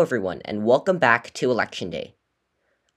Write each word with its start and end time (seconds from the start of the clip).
Everyone, 0.00 0.40
and 0.46 0.64
welcome 0.64 0.96
back 0.96 1.30
to 1.34 1.50
Election 1.50 1.90
Day. 1.90 2.14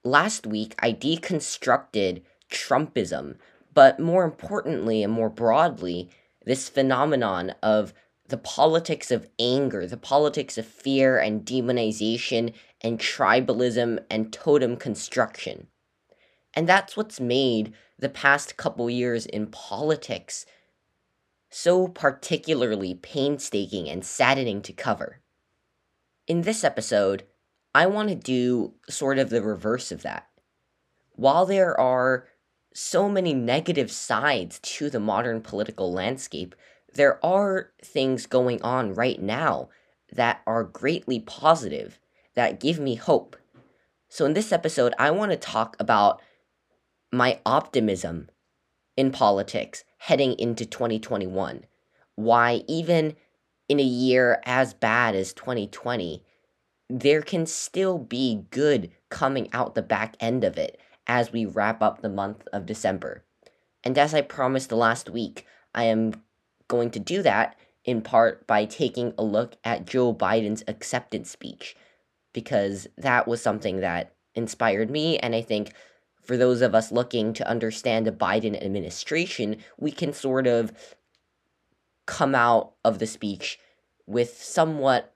Last 0.06 0.48
week, 0.48 0.74
I 0.80 0.94
deconstructed 0.94 2.22
Trumpism, 2.50 3.36
but 3.74 4.00
more 4.00 4.24
importantly 4.24 5.04
and 5.04 5.12
more 5.12 5.30
broadly, 5.30 6.10
this 6.46 6.70
phenomenon 6.70 7.56
of 7.62 7.94
the 8.30 8.38
politics 8.38 9.12
of 9.12 9.28
anger, 9.38 9.86
the 9.86 9.98
politics 9.98 10.58
of 10.58 10.66
fear 10.66 11.18
and 11.18 11.46
demonization 11.46 12.54
and 12.80 13.00
tribalism 13.00 14.00
and 14.10 14.32
totem 14.32 14.78
construction. 14.78 15.68
And 16.54 16.70
that's 16.70 16.96
what's 16.96 17.20
made 17.20 17.74
the 18.00 18.08
past 18.08 18.56
couple 18.56 18.90
years 18.90 19.26
in 19.26 19.48
politics 19.48 20.46
so 21.50 21.90
particularly 21.90 22.94
painstaking 22.96 23.90
and 23.90 24.06
saddening 24.06 24.62
to 24.62 24.72
cover. 24.72 25.20
In 26.26 26.44
this 26.44 26.64
episode, 26.64 27.24
I 27.76 27.86
want 27.86 28.08
to 28.10 28.16
do 28.16 28.76
sort 28.90 29.18
of 29.18 29.30
the 29.30 29.42
reverse 29.42 29.92
of 29.92 30.04
that. 30.04 30.28
While 31.16 31.46
there 31.46 31.78
are 31.78 32.28
so 32.74 33.10
many 33.10 33.34
negative 33.34 33.92
sides 33.92 34.60
to 34.60 34.90
the 34.90 35.02
modern 35.02 35.42
political 35.42 35.92
landscape, 35.92 36.56
there 36.94 37.24
are 37.26 37.72
things 37.84 38.26
going 38.26 38.62
on 38.62 38.94
right 38.94 39.22
now 39.22 39.70
that 40.14 40.42
are 40.48 40.64
greatly 40.64 41.20
positive, 41.20 42.00
that 42.36 42.60
give 42.60 42.80
me 42.80 42.96
hope. 42.96 43.36
So, 44.08 44.26
in 44.26 44.34
this 44.34 44.52
episode, 44.52 44.94
I 44.98 45.12
want 45.12 45.32
to 45.32 45.38
talk 45.38 45.76
about 45.80 46.22
my 47.12 47.40
optimism 47.46 48.30
in 48.96 49.12
politics 49.12 49.84
heading 49.98 50.40
into 50.40 50.66
2021. 50.66 51.66
Why, 52.16 52.64
even 52.68 53.16
in 53.70 53.80
a 53.80 53.84
year 53.84 54.42
as 54.46 54.74
bad 54.74 55.16
as 55.16 55.34
2020, 55.34 56.24
there 56.90 57.22
can 57.22 57.46
still 57.46 57.98
be 57.98 58.44
good 58.52 58.92
coming 59.10 59.50
out 59.54 59.76
the 59.76 59.82
back 59.82 60.16
end 60.20 60.44
of 60.44 60.58
it 60.58 60.80
as 61.08 61.32
we 61.32 61.46
wrap 61.46 61.82
up 61.82 62.02
the 62.02 62.10
month 62.10 62.48
of 62.54 62.66
December. 62.66 63.24
And 63.84 63.98
as 63.98 64.14
I 64.14 64.22
promised 64.22 64.72
last 64.72 65.10
week, 65.10 65.46
I 65.74 65.86
am 65.86 66.14
going 66.68 66.92
to 66.92 67.00
do 67.00 67.22
that 67.24 67.56
in 67.84 68.02
part 68.02 68.48
by 68.48 68.66
taking 68.66 69.14
a 69.18 69.24
look 69.24 69.58
at 69.64 69.86
Joe 69.86 70.14
Biden's 70.14 70.64
acceptance 70.68 71.30
speech, 71.30 71.76
because 72.32 72.88
that 72.98 73.28
was 73.28 73.42
something 73.42 73.82
that 73.82 74.14
inspired 74.36 74.90
me, 74.90 75.18
and 75.20 75.36
I 75.36 75.42
think 75.42 75.74
for 76.22 76.38
those 76.38 76.62
of 76.62 76.74
us 76.74 76.92
looking 76.92 77.34
to 77.34 77.48
understand 77.48 78.08
the 78.08 78.12
Biden 78.12 78.62
administration, 78.64 79.58
we 79.78 79.92
can 79.92 80.14
sort 80.14 80.48
of 80.48 80.72
come 82.06 82.36
out 82.36 82.74
of 82.84 83.00
the 83.00 83.08
speech 83.08 83.60
with 84.06 84.42
somewhat 84.42 85.14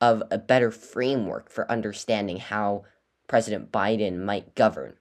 of 0.00 0.22
a 0.30 0.38
better 0.38 0.70
framework 0.70 1.50
for 1.50 1.70
understanding 1.70 2.38
how 2.38 2.84
President 3.28 3.70
Biden 3.70 4.24
might 4.24 4.54
govern. 4.54 4.94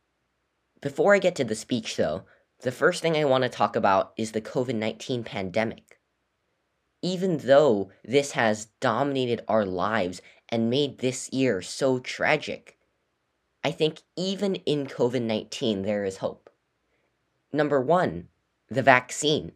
Before 0.81 1.15
I 1.15 1.19
get 1.19 1.35
to 1.35 1.43
the 1.43 1.55
speech, 1.55 1.95
though, 1.95 2.23
the 2.61 2.71
first 2.71 3.01
thing 3.01 3.15
I 3.15 3.25
want 3.25 3.43
to 3.43 3.49
talk 3.49 3.75
about 3.75 4.13
is 4.17 4.31
the 4.31 4.41
COVID 4.41 4.75
19 4.75 5.23
pandemic. 5.23 5.99
Even 7.01 7.37
though 7.37 7.91
this 8.03 8.31
has 8.31 8.65
dominated 8.81 9.41
our 9.47 9.65
lives 9.65 10.21
and 10.49 10.69
made 10.69 10.97
this 10.99 11.31
year 11.31 11.61
so 11.61 11.99
tragic, 11.99 12.77
I 13.63 13.71
think 13.71 14.01
even 14.17 14.55
in 14.55 14.87
COVID 14.87 15.21
19, 15.21 15.83
there 15.83 16.03
is 16.03 16.17
hope. 16.17 16.49
Number 17.51 17.81
one, 17.81 18.27
the 18.69 18.83
vaccine. 18.83 19.53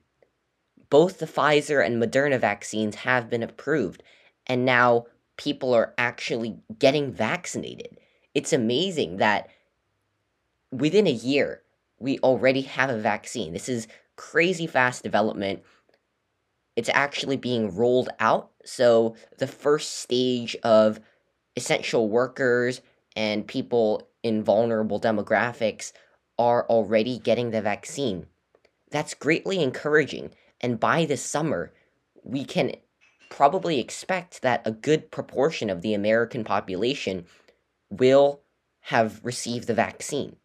Both 0.93 1.17
the 1.17 1.25
Pfizer 1.25 1.83
and 1.83 1.99
Moderna 1.99 2.39
vaccines 2.39 2.97
have 2.97 3.27
been 3.27 3.41
approved, 3.41 4.03
and 4.45 4.63
now 4.63 5.07
people 5.37 5.73
are 5.73 5.91
actually 5.97 6.57
getting 6.77 7.11
vaccinated. 7.11 7.97
It's 8.35 8.53
amazing 8.53 9.17
that 9.17 9.49
within 10.71 11.07
a 11.07 11.11
year, 11.11 11.63
we 11.97 12.19
already 12.19 12.61
have 12.61 12.91
a 12.91 12.99
vaccine. 12.99 13.53
This 13.53 13.69
is 13.69 13.87
crazy 14.17 14.67
fast 14.67 15.01
development. 15.01 15.63
It's 16.75 16.89
actually 16.93 17.37
being 17.37 17.75
rolled 17.75 18.09
out. 18.19 18.51
So, 18.63 19.15
the 19.39 19.47
first 19.47 19.95
stage 19.95 20.55
of 20.61 20.99
essential 21.55 22.07
workers 22.07 22.81
and 23.15 23.47
people 23.47 24.09
in 24.21 24.43
vulnerable 24.43 25.01
demographics 25.01 25.91
are 26.37 26.67
already 26.69 27.17
getting 27.17 27.49
the 27.49 27.63
vaccine. 27.63 28.27
That's 28.91 29.15
greatly 29.15 29.59
encouraging. 29.59 30.35
And 30.63 30.79
by 30.79 31.05
this 31.05 31.21
summer, 31.21 31.73
we 32.23 32.45
can 32.45 32.71
probably 33.29 33.79
expect 33.79 34.41
that 34.41 34.65
a 34.65 34.71
good 34.71 35.11
proportion 35.11 35.69
of 35.69 35.81
the 35.81 35.93
American 35.93 36.43
population 36.45 37.25
will 37.89 38.41
have 38.87 39.19
received 39.23 39.67
the 39.67 39.73
vaccine. 39.73 40.37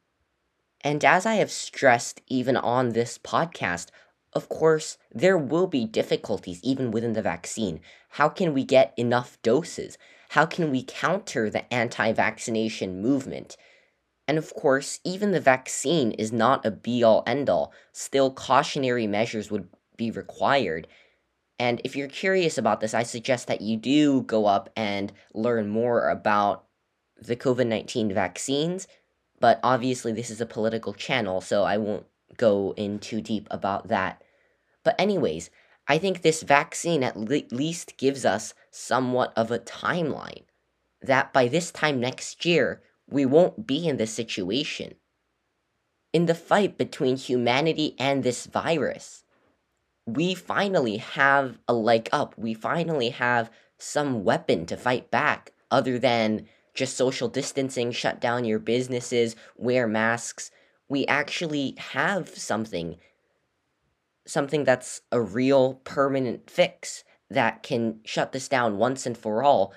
And 0.80 1.04
as 1.04 1.24
I 1.24 1.34
have 1.34 1.50
stressed 1.50 2.20
even 2.26 2.56
on 2.56 2.90
this 2.90 3.16
podcast, 3.16 3.88
of 4.32 4.48
course, 4.48 4.98
there 5.12 5.38
will 5.38 5.66
be 5.66 5.84
difficulties 5.84 6.60
even 6.62 6.90
within 6.90 7.12
the 7.12 7.22
vaccine. 7.22 7.80
How 8.10 8.28
can 8.28 8.52
we 8.52 8.64
get 8.64 8.94
enough 8.96 9.38
doses? 9.42 9.98
How 10.30 10.46
can 10.46 10.70
we 10.70 10.82
counter 10.82 11.48
the 11.48 11.72
anti 11.72 12.12
vaccination 12.12 13.00
movement? 13.00 13.56
And 14.26 14.36
of 14.36 14.52
course, 14.52 15.00
even 15.04 15.30
the 15.30 15.40
vaccine 15.40 16.12
is 16.12 16.32
not 16.32 16.66
a 16.66 16.70
be 16.70 17.02
all 17.02 17.22
end 17.26 17.48
all. 17.48 17.72
Still, 17.92 18.30
cautionary 18.30 19.06
measures 19.06 19.50
would 19.50 19.68
be 19.98 20.10
required. 20.10 20.88
And 21.58 21.82
if 21.84 21.94
you're 21.94 22.08
curious 22.08 22.56
about 22.56 22.80
this, 22.80 22.94
I 22.94 23.02
suggest 23.02 23.48
that 23.48 23.60
you 23.60 23.76
do 23.76 24.22
go 24.22 24.46
up 24.46 24.70
and 24.74 25.12
learn 25.34 25.68
more 25.68 26.08
about 26.08 26.64
the 27.20 27.36
COVID 27.36 27.66
19 27.66 28.14
vaccines. 28.14 28.88
But 29.38 29.60
obviously, 29.62 30.12
this 30.12 30.30
is 30.30 30.40
a 30.40 30.46
political 30.46 30.94
channel, 30.94 31.42
so 31.42 31.64
I 31.64 31.76
won't 31.76 32.06
go 32.36 32.72
in 32.76 32.98
too 32.98 33.20
deep 33.20 33.46
about 33.50 33.88
that. 33.88 34.22
But, 34.84 34.98
anyways, 34.98 35.50
I 35.86 35.98
think 35.98 36.22
this 36.22 36.42
vaccine 36.42 37.02
at 37.02 37.16
le- 37.16 37.42
least 37.50 37.96
gives 37.96 38.24
us 38.24 38.54
somewhat 38.70 39.32
of 39.36 39.50
a 39.50 39.58
timeline 39.58 40.44
that 41.00 41.32
by 41.32 41.48
this 41.48 41.70
time 41.70 42.00
next 42.00 42.44
year, 42.44 42.82
we 43.08 43.24
won't 43.24 43.66
be 43.66 43.86
in 43.86 43.96
this 43.96 44.12
situation. 44.12 44.94
In 46.12 46.26
the 46.26 46.34
fight 46.34 46.76
between 46.78 47.16
humanity 47.16 47.94
and 47.98 48.22
this 48.22 48.46
virus, 48.46 49.24
we 50.08 50.34
finally 50.34 50.96
have 50.96 51.58
a 51.68 51.74
leg 51.74 52.08
up. 52.12 52.34
We 52.38 52.54
finally 52.54 53.10
have 53.10 53.50
some 53.76 54.24
weapon 54.24 54.64
to 54.66 54.76
fight 54.76 55.10
back 55.10 55.52
other 55.70 55.98
than 55.98 56.46
just 56.74 56.96
social 56.96 57.28
distancing, 57.28 57.92
shut 57.92 58.18
down 58.18 58.46
your 58.46 58.58
businesses, 58.58 59.36
wear 59.56 59.86
masks. 59.86 60.50
We 60.88 61.06
actually 61.06 61.74
have 61.76 62.30
something 62.30 62.96
something 64.26 64.64
that's 64.64 65.00
a 65.10 65.20
real 65.20 65.74
permanent 65.84 66.50
fix 66.50 67.02
that 67.30 67.62
can 67.62 68.00
shut 68.04 68.32
this 68.32 68.48
down 68.48 68.76
once 68.76 69.06
and 69.06 69.16
for 69.16 69.42
all. 69.42 69.72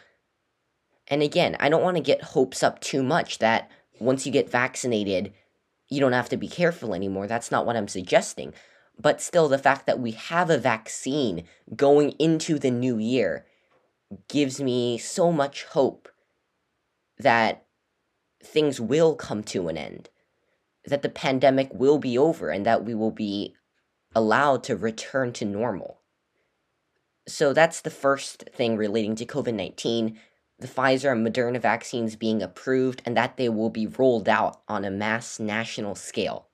And 1.08 1.22
again, 1.22 1.56
I 1.60 1.70
don't 1.70 1.84
want 1.84 1.96
to 1.98 2.04
get 2.04 2.22
hopes 2.22 2.62
up 2.62 2.80
too 2.80 3.02
much 3.02 3.40
that 3.40 3.70
once 4.00 4.26
you 4.26 4.32
get 4.32 4.50
vaccinated, 4.50 5.34
you 5.90 6.02
don't 6.02 6.12
have 6.12 6.30
to 6.30 6.38
be 6.38 6.50
careful 6.50 6.94
anymore. 6.94 7.28
That's 7.28 7.52
not 7.52 7.66
what 7.66 7.78
I'm 7.78 7.88
suggesting. 7.88 8.54
But 9.00 9.22
still, 9.22 9.48
the 9.48 9.58
fact 9.58 9.86
that 9.88 10.00
we 10.00 10.12
have 10.12 10.50
a 10.50 10.58
vaccine 10.58 11.46
going 11.76 12.12
into 12.12 12.60
the 12.60 12.72
new 12.72 12.98
year 12.98 13.46
gives 14.28 14.62
me 14.62 14.98
so 14.98 15.32
much 15.32 15.64
hope 15.64 16.10
that 17.18 17.66
things 18.44 18.80
will 18.80 19.16
come 19.16 19.44
to 19.44 19.68
an 19.68 19.78
end, 19.78 20.10
that 20.86 21.02
the 21.02 21.10
pandemic 21.10 21.74
will 21.74 21.98
be 21.98 22.18
over, 22.18 22.50
and 22.50 22.66
that 22.66 22.84
we 22.84 22.94
will 22.94 23.12
be 23.12 23.56
allowed 24.14 24.64
to 24.64 24.76
return 24.76 25.32
to 25.34 25.46
normal. 25.46 26.02
So 27.28 27.54
that's 27.54 27.82
the 27.82 27.90
first 27.90 28.50
thing 28.54 28.76
relating 28.76 29.16
to 29.16 29.26
COVID 29.26 29.54
19 29.54 30.20
the 30.62 30.68
Pfizer 30.68 31.12
and 31.12 31.28
Moderna 31.28 31.60
vaccines 31.60 32.16
being 32.16 32.42
approved 32.42 33.02
and 33.04 33.18
that 33.18 33.36
they 33.36 33.50
will 33.50 33.72
be 33.72 33.88
rolled 33.88 34.30
out 34.30 34.62
on 34.68 34.86
a 34.86 34.92
mass 34.92 35.40
national 35.40 35.96
scale. 35.96 36.48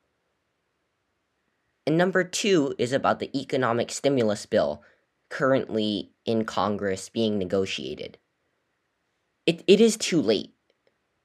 And 1.88 1.98
number 1.98 2.26
two 2.26 2.76
is 2.78 2.92
about 2.92 3.20
the 3.20 3.36
economic 3.36 3.92
stimulus 3.92 4.46
bill 4.46 4.84
currently 5.30 6.12
in 6.26 6.44
Congress 6.44 7.08
being 7.08 7.40
negotiated. 7.40 8.18
It, 9.46 9.64
it 9.68 9.80
is 9.80 9.96
too 9.96 10.22
late. 10.22 10.54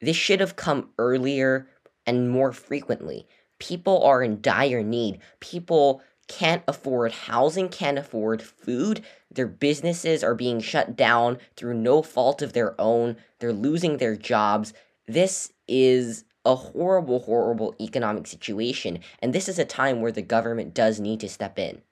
This 0.01 0.17
should 0.17 0.39
have 0.39 0.55
come 0.55 0.91
earlier 0.99 1.67
and 2.07 2.31
more 2.31 2.53
frequently. 2.53 3.27
People 3.59 4.05
are 4.05 4.23
in 4.23 4.41
dire 4.41 4.85
need. 4.85 5.19
People 5.41 6.01
can't 6.29 6.63
afford 6.69 7.11
housing, 7.11 7.69
can't 7.69 7.99
afford 7.99 8.41
food. 8.41 9.03
Their 9.33 9.49
businesses 9.49 10.23
are 10.23 10.37
being 10.37 10.61
shut 10.61 10.95
down 10.95 11.39
through 11.57 11.75
no 11.75 12.03
fault 12.03 12.41
of 12.41 12.53
their 12.53 12.81
own. 12.81 13.17
They're 13.41 13.53
losing 13.53 13.97
their 13.97 14.15
jobs. 14.15 14.73
This 15.09 15.53
is 15.67 16.25
a 16.45 16.55
horrible, 16.55 17.21
horrible 17.21 17.75
economic 17.81 18.27
situation, 18.27 18.99
and 19.21 19.33
this 19.33 19.49
is 19.49 19.59
a 19.59 19.65
time 19.65 20.01
where 20.01 20.13
the 20.13 20.23
government 20.23 20.75
does 20.75 20.99
need 20.99 21.21
to 21.21 21.29
step 21.29 21.59
in. 21.59 21.83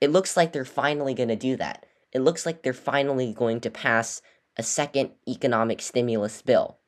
It 0.00 0.10
looks 0.10 0.36
like 0.36 0.52
they're 0.52 0.64
finally 0.64 1.14
going 1.14 1.28
to 1.28 1.36
do 1.36 1.56
that. 1.56 1.86
It 2.12 2.20
looks 2.20 2.44
like 2.44 2.62
they're 2.62 2.72
finally 2.72 3.32
going 3.32 3.60
to 3.60 3.70
pass 3.70 4.20
a 4.56 4.62
second 4.62 5.10
economic 5.28 5.80
stimulus 5.80 6.42
bill. 6.42 6.78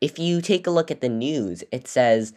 If 0.00 0.18
you 0.18 0.40
take 0.40 0.66
a 0.66 0.70
look 0.70 0.90
at 0.90 1.00
the 1.00 1.08
news, 1.08 1.64
it 1.72 1.88
says 1.88 2.32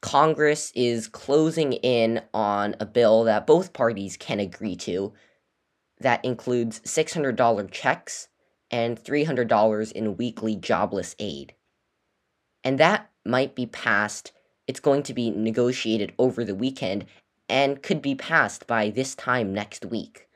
Congress 0.00 0.72
is 0.74 1.08
closing 1.08 1.72
in 1.72 2.22
on 2.32 2.76
a 2.80 2.86
bill 2.86 3.24
that 3.24 3.46
both 3.46 3.72
parties 3.72 4.16
can 4.16 4.40
agree 4.40 4.76
to 4.76 5.12
that 5.98 6.24
includes 6.24 6.80
$600 6.80 7.70
checks 7.70 8.28
and 8.70 9.02
$300 9.02 9.92
in 9.92 10.16
weekly 10.16 10.56
jobless 10.56 11.14
aid. 11.18 11.54
And 12.64 12.78
that 12.78 13.10
might 13.24 13.54
be 13.54 13.66
passed, 13.66 14.32
it's 14.66 14.80
going 14.80 15.02
to 15.04 15.14
be 15.14 15.30
negotiated 15.30 16.12
over 16.18 16.44
the 16.44 16.54
weekend 16.54 17.06
and 17.48 17.82
could 17.82 18.02
be 18.02 18.14
passed 18.14 18.66
by 18.66 18.90
this 18.90 19.14
time 19.14 19.54
next 19.54 19.84
week. 19.84 20.28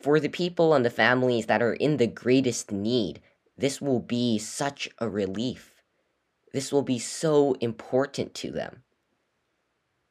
For 0.00 0.20
the 0.20 0.28
people 0.28 0.74
and 0.74 0.84
the 0.84 0.90
families 0.90 1.46
that 1.46 1.62
are 1.62 1.74
in 1.74 1.96
the 1.96 2.06
greatest 2.06 2.70
need, 2.70 3.20
this 3.56 3.80
will 3.80 3.98
be 3.98 4.38
such 4.38 4.88
a 4.98 5.08
relief. 5.08 5.82
This 6.52 6.70
will 6.70 6.82
be 6.82 7.00
so 7.00 7.54
important 7.54 8.34
to 8.34 8.52
them. 8.52 8.84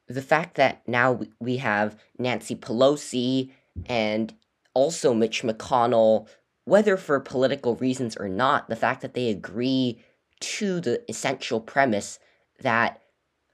The 0.08 0.22
fact 0.22 0.56
that 0.56 0.86
now 0.88 1.22
we 1.40 1.58
have 1.58 1.98
Nancy 2.18 2.56
Pelosi 2.56 3.52
and 3.86 4.34
also 4.74 5.14
Mitch 5.14 5.44
McConnell, 5.44 6.28
whether 6.68 6.98
for 6.98 7.18
political 7.22 7.78
reasons 7.78 8.18
or 8.18 8.28
not, 8.28 8.68
the 8.68 8.76
fact 8.76 9.00
that 9.02 9.14
they 9.14 9.30
agree 9.30 10.04
to 10.42 10.82
the 10.82 11.02
essential 11.10 11.62
premise 11.62 12.20
that 12.60 13.02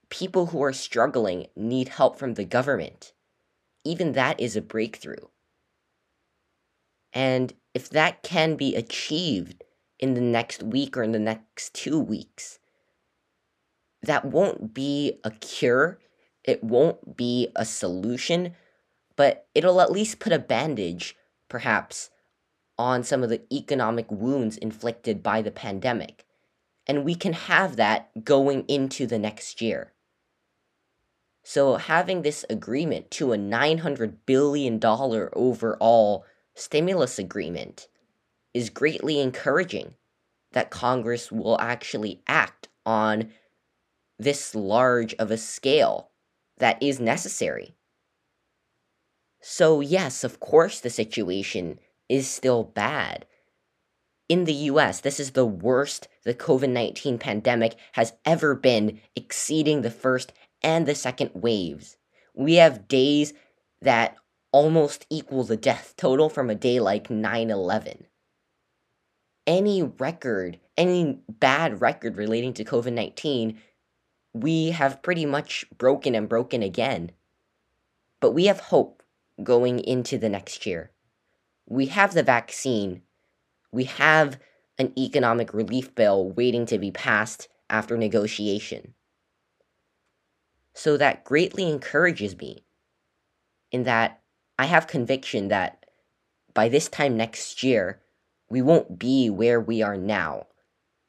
people 0.10 0.48
who 0.48 0.64
are 0.64 0.74
struggling 0.74 1.46
need 1.56 1.90
help 1.90 2.18
from 2.18 2.34
the 2.34 2.44
government. 2.44 3.14
Even 3.84 4.14
that 4.14 4.40
is 4.40 4.56
a 4.56 4.62
breakthrough. 4.64 5.28
And 7.14 7.54
if 7.76 7.88
that 7.92 8.24
can 8.24 8.56
be 8.56 8.76
achieved 8.76 9.64
in 10.00 10.16
the 10.16 10.22
next 10.22 10.64
week 10.64 10.98
or 10.98 11.04
in 11.04 11.12
the 11.12 11.20
next 11.20 11.76
two 11.76 12.00
weeks, 12.00 12.58
that 14.02 14.26
won't 14.26 14.74
be 14.74 15.20
a 15.24 15.30
cure. 15.30 16.00
It 16.44 16.64
won't 16.64 17.16
be 17.16 17.50
a 17.56 17.64
solution, 17.64 18.56
but 19.16 19.46
it'll 19.54 19.82
at 19.82 19.92
least 19.92 20.18
put 20.18 20.34
a 20.34 20.40
bandage, 20.40 21.16
perhaps, 21.48 22.10
on 22.78 23.04
some 23.04 23.24
of 23.24 23.30
the 23.30 23.42
economic 23.52 24.10
wounds 24.12 24.58
inflicted 24.58 25.22
by 25.22 25.42
the 25.42 25.52
pandemic. 25.52 26.26
And 26.88 27.06
we 27.06 27.16
can 27.16 27.34
have 27.34 27.76
that 27.76 28.24
going 28.24 28.66
into 28.68 29.08
the 29.08 29.20
next 29.20 29.62
year. 29.62 29.94
So, 31.44 31.76
having 31.76 32.22
this 32.22 32.46
agreement 32.50 33.12
to 33.12 33.34
a 33.34 33.38
$900 33.38 34.16
billion 34.26 34.80
overall 34.84 36.26
stimulus 36.56 37.20
agreement 37.20 37.88
is 38.54 38.70
greatly 38.70 39.20
encouraging 39.20 39.96
that 40.54 40.70
Congress 40.70 41.32
will 41.32 41.60
actually 41.60 42.22
act 42.28 42.70
on 42.86 43.32
this 44.18 44.56
large 44.56 45.14
of 45.16 45.32
a 45.32 45.38
scale 45.38 46.12
that 46.60 46.82
is 46.82 47.00
necessary. 47.00 47.76
So, 49.42 49.82
yes, 49.82 50.24
of 50.24 50.40
course, 50.40 50.80
the 50.80 50.90
situation 50.90 51.80
is 52.10 52.30
still 52.30 52.64
bad. 52.64 53.26
In 54.30 54.46
the 54.46 54.54
US, 54.54 55.02
this 55.02 55.20
is 55.20 55.32
the 55.32 55.46
worst 55.46 56.08
the 56.24 56.34
COVID 56.34 56.70
19 56.70 57.20
pandemic 57.20 57.76
has 57.94 58.14
ever 58.26 58.56
been, 58.56 59.02
exceeding 59.16 59.82
the 59.82 59.92
first 59.92 60.34
and 60.62 60.86
the 60.86 60.96
second 60.96 61.32
waves. 61.34 61.98
We 62.34 62.56
have 62.56 62.88
days 62.88 63.34
that 63.82 64.16
almost 64.52 65.06
equal 65.10 65.44
the 65.44 65.58
death 65.58 65.94
total 65.98 66.30
from 66.30 66.50
a 66.50 66.56
day 66.56 66.80
like 66.80 67.10
9 67.10 67.50
11. 67.50 68.06
Any 69.46 69.84
record, 69.84 70.60
any 70.78 71.20
bad 71.28 71.82
record 71.82 72.16
relating 72.16 72.54
to 72.54 72.64
COVID 72.64 72.94
19, 72.94 73.60
we 74.34 74.72
have 74.72 75.04
pretty 75.04 75.26
much 75.26 75.66
broken 75.78 76.16
and 76.16 76.30
broken 76.30 76.64
again. 76.64 77.12
But 78.22 78.32
we 78.32 78.46
have 78.46 78.60
hope 78.62 79.04
going 79.44 79.80
into 79.80 80.18
the 80.18 80.30
next 80.30 80.66
year. 80.66 80.93
We 81.66 81.88
have 81.88 82.14
the 82.14 82.24
vaccine. 82.24 83.02
We 83.72 83.86
have 83.86 84.40
an 84.78 84.94
economic 84.98 85.54
relief 85.54 85.94
bill 85.96 86.30
waiting 86.30 86.66
to 86.68 86.78
be 86.78 86.92
passed 86.92 87.48
after 87.70 87.98
negotiation. 87.98 88.94
So 90.74 90.98
that 90.98 91.24
greatly 91.24 91.70
encourages 91.70 92.36
me 92.38 92.66
in 93.72 93.84
that 93.84 94.22
I 94.58 94.66
have 94.66 94.88
conviction 94.88 95.48
that 95.50 95.86
by 96.54 96.70
this 96.70 96.88
time 96.88 97.18
next 97.18 97.64
year, 97.64 98.02
we 98.50 98.62
won't 98.62 99.00
be 99.00 99.30
where 99.30 99.60
we 99.60 99.82
are 99.82 99.98
now, 99.98 100.48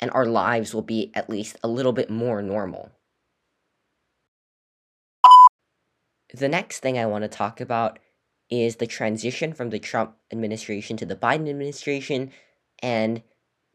and 0.01 0.11
our 0.13 0.25
lives 0.25 0.75
will 0.75 0.83
be 0.83 1.11
at 1.15 1.29
least 1.29 1.57
a 1.63 1.69
little 1.69 1.93
bit 1.93 2.09
more 2.09 2.41
normal. 2.41 2.91
The 6.33 6.49
next 6.49 6.81
thing 6.81 6.99
I 6.99 7.07
want 7.07 7.23
to 7.23 7.29
talk 7.29 7.61
about 7.61 7.99
is 8.51 8.77
the 8.77 8.87
transition 8.87 9.53
from 9.53 9.71
the 9.71 9.79
Trump 9.79 10.17
administration 10.33 10.97
to 10.99 11.07
the 11.07 11.17
Biden 11.17 11.49
administration 11.49 12.31
and 12.83 13.23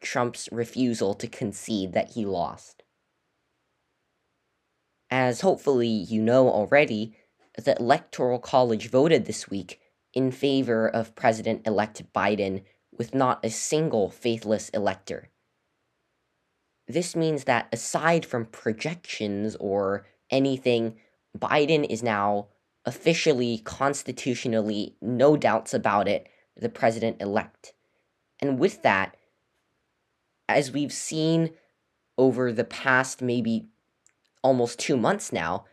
Trump's 0.02 0.48
refusal 0.52 1.14
to 1.16 1.28
concede 1.28 1.94
that 1.94 2.12
he 2.12 2.26
lost. 2.26 2.84
As 5.10 5.42
hopefully 5.42 5.88
you 5.88 6.22
know 6.22 6.50
already, 6.50 7.16
the 7.58 7.76
Electoral 7.78 8.40
College 8.40 8.90
voted 8.90 9.26
this 9.26 9.50
week 9.50 9.80
in 10.14 10.32
favor 10.32 10.88
of 10.88 11.16
President 11.16 11.66
elect 11.66 12.02
Biden 12.14 12.64
with 12.96 13.14
not 13.14 13.44
a 13.44 13.50
single 13.50 14.10
faithless 14.10 14.70
elector. 14.70 15.30
This 16.88 17.16
means 17.16 17.44
that 17.44 17.68
aside 17.72 18.26
from 18.26 18.46
projections 18.46 19.56
or 19.60 20.06
anything, 20.30 20.98
Biden 21.38 21.86
is 21.90 22.02
now 22.02 22.48
officially, 22.86 23.60
constitutionally, 23.60 24.96
no 25.02 25.38
doubts 25.38 25.74
about 25.74 26.08
it, 26.08 26.28
the 26.56 26.70
president 26.70 27.22
elect. 27.22 27.74
And 28.40 28.60
with 28.60 28.82
that, 28.84 29.16
as 30.48 30.72
we've 30.72 30.94
seen 30.94 31.52
over 32.18 32.52
the 32.52 32.64
past 32.64 33.22
maybe 33.22 33.68
almost 34.42 34.80
two 34.80 34.98
months 34.98 35.32
now, 35.32 35.66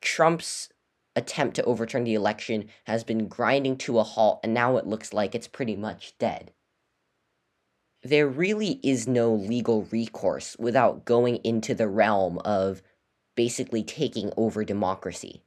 Trump's 0.00 0.70
attempt 1.16 1.56
to 1.56 1.64
overturn 1.64 2.04
the 2.04 2.14
election 2.14 2.68
has 2.84 3.04
been 3.04 3.28
grinding 3.28 3.76
to 3.76 3.98
a 3.98 4.02
halt, 4.02 4.40
and 4.42 4.54
now 4.54 4.76
it 4.76 4.86
looks 4.86 5.12
like 5.12 5.34
it's 5.34 5.48
pretty 5.48 5.76
much 5.76 6.16
dead. 6.18 6.52
There 8.02 8.28
really 8.28 8.78
is 8.82 9.08
no 9.08 9.34
legal 9.34 9.84
recourse 9.90 10.56
without 10.58 11.04
going 11.04 11.36
into 11.36 11.74
the 11.74 11.88
realm 11.88 12.38
of 12.44 12.82
basically 13.34 13.82
taking 13.82 14.32
over 14.36 14.64
democracy 14.64 15.42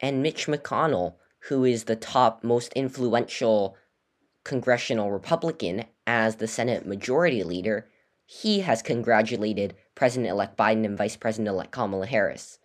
and 0.00 0.22
Mitch 0.22 0.46
McConnell, 0.46 1.14
who 1.48 1.64
is 1.64 1.84
the 1.84 1.96
top 1.96 2.44
most 2.44 2.72
influential 2.74 3.76
congressional 4.44 5.10
Republican 5.10 5.84
as 6.06 6.36
the 6.36 6.48
Senate 6.48 6.86
Majority 6.86 7.42
Leader, 7.42 7.88
he 8.24 8.60
has 8.60 8.82
congratulated 8.82 9.74
President 9.94 10.30
elect 10.30 10.56
Biden 10.56 10.84
and 10.84 10.96
Vice 10.96 11.16
President 11.16 11.48
elect 11.48 11.70
Kamala 11.70 12.06
Harris. 12.06 12.58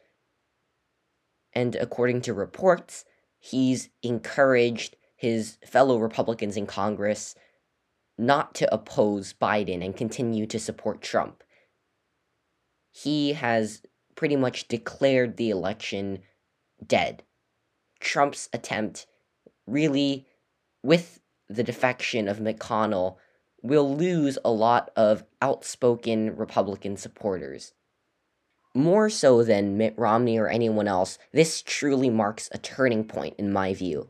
And 1.54 1.75
according 1.75 2.22
to 2.22 2.34
reports, 2.34 3.06
he's 3.40 3.90
encouraged 4.02 4.96
his 5.16 5.58
fellow 5.66 5.98
Republicans 5.98 6.58
in 6.58 6.66
Congress 6.66 7.36
not 8.18 8.54
to 8.56 8.74
oppose 8.74 9.34
Biden 9.34 9.84
and 9.84 9.96
continue 9.96 10.46
to 10.48 10.60
support 10.60 11.02
Trump. 11.02 11.44
He 12.92 13.34
has 13.34 13.82
pretty 14.16 14.36
much 14.36 14.68
declared 14.68 15.38
the 15.38 15.50
election 15.50 16.20
dead. 16.88 17.24
Trump's 18.00 18.50
attempt, 18.54 19.06
really, 19.66 20.28
with 20.84 21.20
the 21.48 21.63
defection 21.63 22.28
of 22.28 22.40
McConnell, 22.40 23.18
will 23.62 23.96
lose 23.96 24.38
a 24.44 24.52
lot 24.52 24.92
of 24.96 25.24
outspoken 25.42 26.36
Republican 26.36 26.98
supporters. 26.98 27.74
More 28.75 29.10
so 29.10 29.44
than 29.44 29.78
Mitt 29.78 29.94
Romney 29.98 30.38
or 30.38 30.48
anyone 30.48 30.88
else, 30.88 31.18
this 31.32 31.62
truly 31.62 32.10
marks 32.10 32.50
a 32.52 32.58
turning 32.58 33.06
point 33.06 33.36
in 33.38 33.54
my 33.54 33.74
view. 33.74 34.10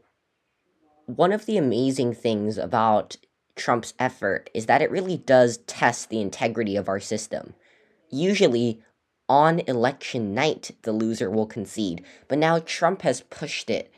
One 1.06 1.34
of 1.34 1.46
the 1.46 1.58
amazing 1.58 2.14
things 2.14 2.58
about 2.58 3.18
Trump's 3.56 3.94
effort 4.00 4.50
is 4.54 4.66
that 4.66 4.82
it 4.82 4.90
really 4.90 5.18
does 5.18 5.58
test 5.58 6.10
the 6.10 6.22
integrity 6.22 6.76
of 6.76 6.88
our 6.88 7.00
system. 7.00 7.54
Usually, 8.10 8.82
on 9.34 9.62
election 9.62 10.36
night, 10.36 10.70
the 10.84 10.92
loser 10.92 11.28
will 11.28 11.48
concede. 11.48 12.06
But 12.28 12.38
now 12.38 12.60
Trump 12.60 13.02
has 13.02 13.22
pushed 13.22 13.68
it 13.72 13.92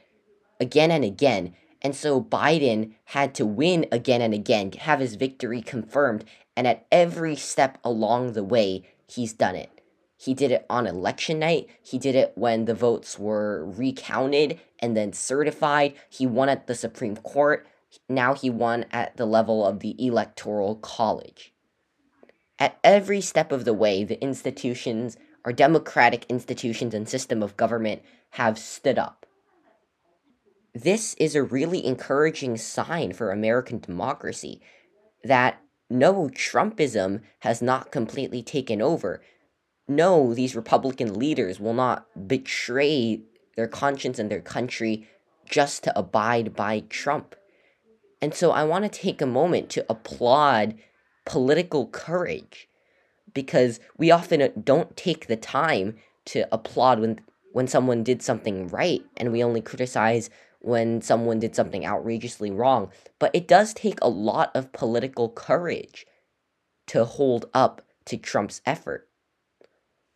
again 0.61 0.91
and 0.91 1.03
again. 1.03 1.53
And 1.81 1.93
so 1.93 2.21
Biden 2.21 2.93
had 3.03 3.35
to 3.35 3.45
win 3.45 3.85
again 3.91 4.21
and 4.21 4.33
again, 4.33 4.71
have 4.71 5.01
his 5.01 5.15
victory 5.15 5.61
confirmed. 5.61 6.23
And 6.55 6.65
at 6.65 6.87
every 6.89 7.35
step 7.35 7.77
along 7.83 8.31
the 8.31 8.45
way, 8.45 8.83
he's 9.09 9.33
done 9.33 9.57
it. 9.57 9.81
He 10.15 10.33
did 10.33 10.51
it 10.51 10.65
on 10.69 10.87
election 10.87 11.39
night. 11.39 11.67
He 11.83 11.97
did 11.99 12.15
it 12.15 12.31
when 12.35 12.63
the 12.63 12.73
votes 12.73 13.19
were 13.19 13.65
recounted 13.65 14.61
and 14.79 14.95
then 14.95 15.11
certified. 15.11 15.95
He 16.09 16.25
won 16.25 16.47
at 16.47 16.65
the 16.67 16.75
Supreme 16.75 17.17
Court. 17.17 17.67
now 18.07 18.35
he 18.35 18.49
won 18.49 18.85
at 18.89 19.17
the 19.17 19.25
level 19.25 19.65
of 19.65 19.81
the 19.81 19.95
Electoral 19.99 20.75
College. 20.75 21.51
At 22.57 22.79
every 22.85 23.19
step 23.19 23.51
of 23.51 23.65
the 23.65 23.73
way, 23.73 24.05
the 24.05 24.21
institutions, 24.23 25.17
our 25.45 25.53
democratic 25.53 26.25
institutions 26.27 26.93
and 26.93 27.07
system 27.07 27.41
of 27.41 27.55
government, 27.55 28.01
have 28.31 28.57
stood 28.57 28.97
up. 28.97 29.25
This 30.73 31.13
is 31.13 31.35
a 31.35 31.43
really 31.43 31.85
encouraging 31.85 32.57
sign 32.57 33.13
for 33.13 33.31
American 33.31 33.79
democracy 33.79 34.59
that 35.23 35.61
no, 35.89 36.29
Trumpism 36.33 37.21
has 37.39 37.61
not 37.61 37.91
completely 37.91 38.41
taken 38.41 38.81
over. 38.81 39.21
No, 39.87 40.33
these 40.33 40.55
Republican 40.55 41.13
leaders 41.13 41.59
will 41.59 41.75
not 41.75 42.27
betray 42.27 43.21
their 43.55 43.67
conscience 43.67 44.17
and 44.17 44.29
their 44.29 44.41
country 44.41 45.07
just 45.47 45.83
to 45.83 45.97
abide 45.97 46.55
by 46.55 46.81
Trump. 46.89 47.35
And 48.21 48.33
so 48.33 48.51
I 48.51 48.63
want 48.63 48.83
to 48.83 48.99
take 48.99 49.21
a 49.21 49.27
moment 49.27 49.69
to 49.71 49.85
applaud 49.87 50.75
political 51.23 51.87
courage 51.87 52.67
because 53.35 53.79
we 53.97 54.09
often 54.09 54.41
uh, 54.41 54.47
don't 54.63 54.97
take 54.97 55.27
the 55.27 55.35
time 55.35 55.95
to 56.25 56.47
applaud 56.51 56.99
when 56.99 57.19
when 57.51 57.67
someone 57.67 58.03
did 58.03 58.21
something 58.21 58.67
right 58.69 59.03
and 59.15 59.31
we 59.31 59.43
only 59.43 59.61
criticize 59.61 60.29
when 60.59 60.99
someone 60.99 61.39
did 61.39 61.55
something 61.55 61.85
outrageously 61.85 62.49
wrong. 62.49 62.89
But 63.19 63.31
it 63.35 63.47
does 63.47 63.73
take 63.73 63.99
a 64.01 64.09
lot 64.09 64.51
of 64.55 64.73
political 64.73 65.29
courage 65.29 66.07
to 66.87 67.05
hold 67.05 67.45
up 67.53 67.83
to 68.05 68.17
Trump's 68.17 68.61
effort. 68.65 69.07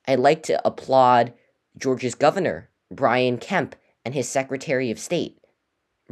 I'd 0.08 0.20
like 0.20 0.44
to 0.44 0.60
applaud 0.68 1.34
Georgia's 1.78 2.16
governor, 2.16 2.70
Brian 2.92 3.38
Kemp, 3.38 3.76
and 4.04 4.14
his 4.14 4.28
Secretary 4.28 4.92
of 4.92 5.00
State, 5.00 5.38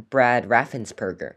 Brad 0.08 0.48
Raffensperger. 0.48 1.34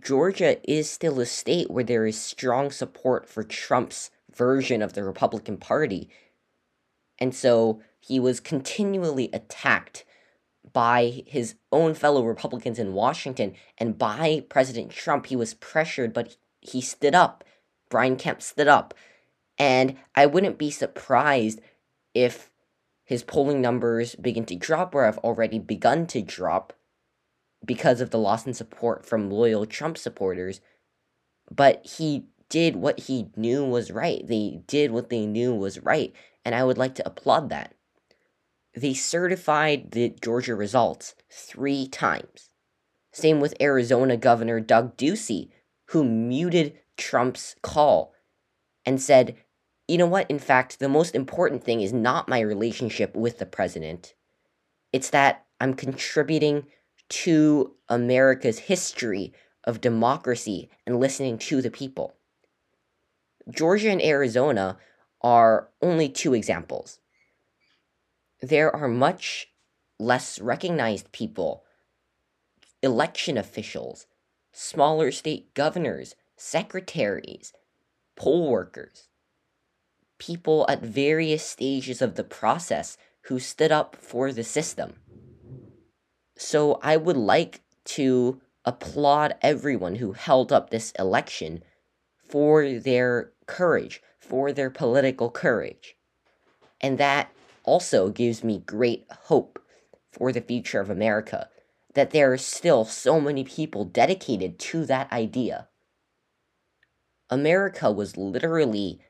Georgia 0.00 0.58
is 0.68 0.90
still 0.90 1.20
a 1.20 1.26
state 1.26 1.70
where 1.70 1.84
there 1.84 2.06
is 2.06 2.20
strong 2.20 2.70
support 2.70 3.28
for 3.28 3.44
Trump's 3.44 4.10
version 4.36 4.82
of 4.82 4.92
the 4.92 5.04
Republican 5.04 5.56
Party. 5.56 6.08
And 7.18 7.34
so 7.34 7.80
he 7.98 8.20
was 8.20 8.40
continually 8.40 9.30
attacked 9.32 10.04
by 10.72 11.22
his 11.26 11.54
own 11.72 11.94
fellow 11.94 12.22
Republicans 12.22 12.78
in 12.78 12.92
Washington 12.92 13.54
and 13.78 13.96
by 13.96 14.44
President 14.48 14.90
Trump. 14.90 15.26
He 15.26 15.36
was 15.36 15.54
pressured, 15.54 16.12
but 16.12 16.36
he 16.60 16.80
stood 16.80 17.14
up. 17.14 17.44
Brian 17.88 18.16
Kemp 18.16 18.42
stood 18.42 18.68
up. 18.68 18.94
And 19.58 19.96
I 20.14 20.26
wouldn't 20.26 20.58
be 20.58 20.70
surprised 20.70 21.60
if 22.12 22.50
his 23.04 23.22
polling 23.22 23.60
numbers 23.60 24.16
begin 24.16 24.44
to 24.46 24.56
drop 24.56 24.94
or 24.94 25.04
have 25.04 25.18
already 25.18 25.58
begun 25.58 26.06
to 26.08 26.20
drop 26.20 26.72
because 27.64 28.00
of 28.00 28.10
the 28.10 28.18
loss 28.18 28.46
in 28.46 28.52
support 28.52 29.06
from 29.06 29.30
loyal 29.30 29.64
Trump 29.64 29.96
supporters. 29.96 30.60
But 31.50 31.86
he 31.86 32.26
did 32.48 32.76
what 32.76 33.00
he 33.00 33.28
knew 33.36 33.64
was 33.64 33.90
right. 33.90 34.26
They 34.26 34.60
did 34.66 34.90
what 34.90 35.10
they 35.10 35.26
knew 35.26 35.54
was 35.54 35.80
right. 35.80 36.12
And 36.44 36.54
I 36.54 36.64
would 36.64 36.78
like 36.78 36.94
to 36.96 37.06
applaud 37.06 37.48
that 37.50 37.74
they 38.76 38.92
certified 38.92 39.92
the 39.92 40.10
Georgia 40.10 40.54
results 40.54 41.14
three 41.30 41.88
times. 41.88 42.50
Same 43.10 43.40
with 43.40 43.60
Arizona 43.60 44.18
Governor 44.18 44.60
Doug 44.60 44.96
Ducey, 44.98 45.48
who 45.86 46.04
muted 46.04 46.78
Trump's 46.98 47.56
call 47.62 48.12
and 48.84 49.00
said, 49.00 49.36
you 49.88 49.96
know 49.96 50.06
what? 50.06 50.30
In 50.30 50.38
fact, 50.38 50.78
the 50.78 50.88
most 50.88 51.14
important 51.14 51.64
thing 51.64 51.80
is 51.80 51.92
not 51.92 52.28
my 52.28 52.40
relationship 52.40 53.16
with 53.16 53.38
the 53.38 53.46
president. 53.46 54.14
It's 54.92 55.10
that 55.10 55.46
I'm 55.60 55.74
contributing 55.74 56.66
to 57.08 57.74
America's 57.88 58.58
history 58.58 59.32
of 59.64 59.80
democracy 59.80 60.68
and 60.86 61.00
listening 61.00 61.38
to 61.38 61.62
the 61.62 61.70
people. 61.70 62.15
Georgia 63.50 63.90
and 63.90 64.02
Arizona 64.02 64.78
are 65.22 65.68
only 65.80 66.08
two 66.08 66.34
examples 66.34 66.98
there 68.42 68.74
are 68.74 68.88
much 68.88 69.48
less 69.98 70.40
recognized 70.40 71.12
people, 71.12 71.64
election 72.82 73.38
officials, 73.38 74.06
smaller 74.52 75.10
state 75.10 75.54
governors, 75.54 76.14
secretaries, 76.36 77.52
poll 78.14 78.50
workers, 78.50 79.08
people 80.18 80.66
at 80.68 80.82
various 80.82 81.44
stages 81.46 82.02
of 82.02 82.14
the 82.14 82.24
process 82.24 82.96
who 83.22 83.38
stood 83.38 83.72
up 83.72 83.96
for 83.96 84.32
the 84.32 84.44
system. 84.44 84.94
So 86.36 86.78
I 86.82 86.96
would 86.96 87.16
like 87.16 87.62
to 87.84 88.40
applaud 88.64 89.34
everyone 89.40 89.96
who 89.96 90.12
held 90.12 90.52
up 90.52 90.70
this 90.70 90.92
election 90.98 91.62
for 92.28 92.68
their 92.78 93.32
courage, 93.46 94.02
for 94.18 94.52
their 94.52 94.70
political 94.70 95.30
courage. 95.30 95.96
And 96.80 96.98
that 96.98 97.30
also 97.64 98.10
gives 98.10 98.44
me 98.44 98.62
great 98.66 99.06
hope 99.10 99.58
for 100.10 100.32
the 100.32 100.40
future 100.40 100.80
of 100.80 100.90
America 100.90 101.48
that 101.94 102.10
there 102.10 102.32
are 102.32 102.38
still 102.38 102.84
so 102.84 103.20
many 103.20 103.44
people 103.44 103.84
dedicated 103.84 104.58
to 104.58 104.84
that 104.86 105.10
idea. 105.12 105.68
America 107.30 107.90
was 107.90 108.16
literally 108.16 109.00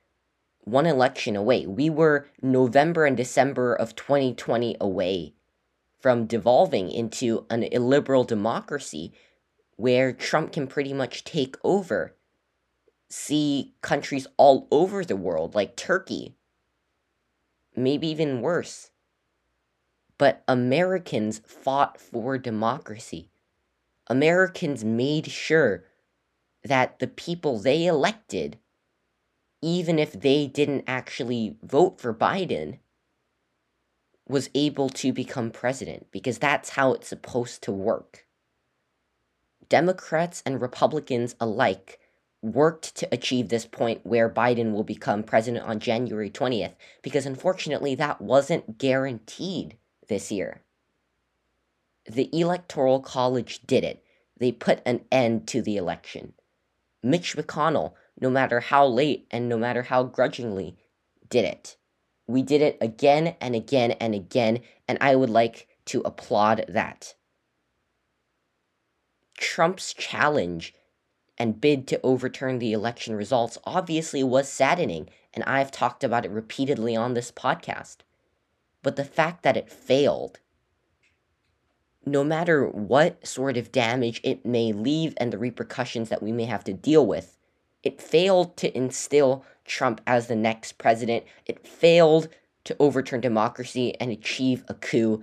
one 0.60 0.86
election 0.86 1.36
away. 1.36 1.66
We 1.66 1.90
were 1.90 2.28
November 2.42 3.04
and 3.04 3.16
December 3.16 3.74
of 3.74 3.94
2020 3.94 4.76
away 4.80 5.34
from 6.00 6.26
devolving 6.26 6.90
into 6.90 7.46
an 7.50 7.62
illiberal 7.64 8.24
democracy 8.24 9.12
where 9.76 10.12
Trump 10.12 10.52
can 10.52 10.66
pretty 10.66 10.92
much 10.92 11.24
take 11.24 11.56
over. 11.62 12.15
See 13.08 13.74
countries 13.82 14.26
all 14.36 14.66
over 14.70 15.04
the 15.04 15.16
world, 15.16 15.54
like 15.54 15.76
Turkey, 15.76 16.34
maybe 17.76 18.08
even 18.08 18.40
worse. 18.40 18.90
But 20.18 20.42
Americans 20.48 21.40
fought 21.46 22.00
for 22.00 22.38
democracy. 22.38 23.30
Americans 24.08 24.84
made 24.84 25.30
sure 25.30 25.84
that 26.64 26.98
the 26.98 27.06
people 27.06 27.58
they 27.58 27.86
elected, 27.86 28.58
even 29.62 29.98
if 29.98 30.12
they 30.12 30.46
didn't 30.46 30.84
actually 30.86 31.56
vote 31.62 32.00
for 32.00 32.14
Biden, 32.14 32.78
was 34.28 34.50
able 34.54 34.88
to 34.88 35.12
become 35.12 35.50
president 35.50 36.06
because 36.10 36.38
that's 36.38 36.70
how 36.70 36.92
it's 36.92 37.08
supposed 37.08 37.62
to 37.62 37.72
work. 37.72 38.26
Democrats 39.68 40.42
and 40.44 40.60
Republicans 40.60 41.36
alike 41.40 42.00
worked 42.54 42.94
to 42.96 43.08
achieve 43.12 43.48
this 43.48 43.66
point 43.66 44.04
where 44.04 44.28
Biden 44.28 44.72
will 44.72 44.84
become 44.84 45.22
president 45.22 45.64
on 45.64 45.80
January 45.80 46.30
20th, 46.30 46.74
because 47.02 47.26
unfortunately 47.26 47.94
that 47.94 48.20
wasn't 48.20 48.78
guaranteed 48.78 49.76
this 50.08 50.30
year. 50.30 50.62
The 52.08 52.28
Electoral 52.32 53.00
College 53.00 53.60
did 53.66 53.84
it. 53.84 54.04
They 54.38 54.52
put 54.52 54.80
an 54.86 55.04
end 55.10 55.48
to 55.48 55.62
the 55.62 55.76
election. 55.76 56.34
Mitch 57.02 57.36
McConnell, 57.36 57.94
no 58.20 58.30
matter 58.30 58.60
how 58.60 58.86
late 58.86 59.26
and 59.30 59.48
no 59.48 59.58
matter 59.58 59.82
how 59.82 60.04
grudgingly, 60.04 60.76
did 61.28 61.44
it. 61.44 61.76
We 62.26 62.42
did 62.42 62.60
it 62.60 62.78
again 62.80 63.36
and 63.40 63.54
again 63.54 63.92
and 63.92 64.14
again, 64.14 64.60
and 64.88 64.98
I 65.00 65.16
would 65.16 65.30
like 65.30 65.68
to 65.86 66.00
applaud 66.04 66.64
that. 66.68 67.14
Trump's 69.36 69.92
challenge 69.92 70.74
and 71.38 71.60
bid 71.60 71.86
to 71.88 72.00
overturn 72.02 72.58
the 72.58 72.72
election 72.72 73.14
results 73.14 73.58
obviously 73.64 74.22
was 74.22 74.48
saddening, 74.48 75.08
and 75.34 75.44
I've 75.44 75.70
talked 75.70 76.02
about 76.02 76.24
it 76.24 76.30
repeatedly 76.30 76.96
on 76.96 77.14
this 77.14 77.30
podcast. 77.30 77.98
But 78.82 78.96
the 78.96 79.04
fact 79.04 79.42
that 79.42 79.56
it 79.56 79.70
failed, 79.70 80.38
no 82.04 82.22
matter 82.22 82.66
what 82.66 83.26
sort 83.26 83.56
of 83.56 83.72
damage 83.72 84.20
it 84.22 84.46
may 84.46 84.72
leave 84.72 85.14
and 85.16 85.32
the 85.32 85.38
repercussions 85.38 86.08
that 86.08 86.22
we 86.22 86.32
may 86.32 86.44
have 86.44 86.64
to 86.64 86.72
deal 86.72 87.04
with, 87.04 87.36
it 87.82 88.00
failed 88.00 88.56
to 88.58 88.76
instill 88.76 89.44
Trump 89.64 90.00
as 90.06 90.26
the 90.26 90.36
next 90.36 90.78
president. 90.78 91.24
It 91.44 91.66
failed 91.66 92.28
to 92.64 92.76
overturn 92.80 93.20
democracy 93.20 93.94
and 94.00 94.10
achieve 94.10 94.64
a 94.68 94.74
coup. 94.74 95.22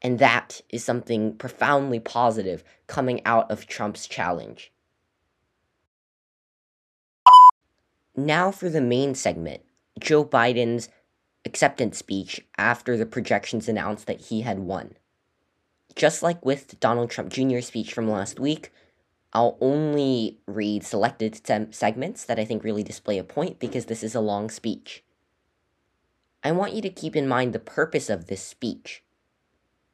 And 0.00 0.18
that 0.18 0.60
is 0.70 0.84
something 0.84 1.36
profoundly 1.36 2.00
positive 2.00 2.64
coming 2.86 3.24
out 3.24 3.50
of 3.50 3.66
Trump's 3.66 4.06
challenge. 4.06 4.72
Now 8.18 8.50
for 8.50 8.68
the 8.68 8.80
main 8.80 9.14
segment 9.14 9.62
Joe 10.00 10.24
Biden's 10.24 10.88
acceptance 11.44 11.98
speech 11.98 12.44
after 12.58 12.96
the 12.96 13.06
projections 13.06 13.68
announced 13.68 14.08
that 14.08 14.22
he 14.22 14.40
had 14.40 14.58
won. 14.58 14.96
Just 15.94 16.20
like 16.20 16.44
with 16.44 16.80
Donald 16.80 17.12
Trump 17.12 17.30
Jr.'s 17.30 17.68
speech 17.68 17.92
from 17.92 18.10
last 18.10 18.40
week, 18.40 18.72
I'll 19.32 19.56
only 19.60 20.40
read 20.48 20.82
selected 20.82 21.40
segments 21.72 22.24
that 22.24 22.40
I 22.40 22.44
think 22.44 22.64
really 22.64 22.82
display 22.82 23.18
a 23.18 23.24
point 23.24 23.60
because 23.60 23.84
this 23.84 24.02
is 24.02 24.16
a 24.16 24.20
long 24.20 24.50
speech. 24.50 25.04
I 26.42 26.50
want 26.50 26.74
you 26.74 26.82
to 26.82 26.90
keep 26.90 27.14
in 27.14 27.28
mind 27.28 27.52
the 27.52 27.60
purpose 27.60 28.10
of 28.10 28.26
this 28.26 28.42
speech, 28.42 29.04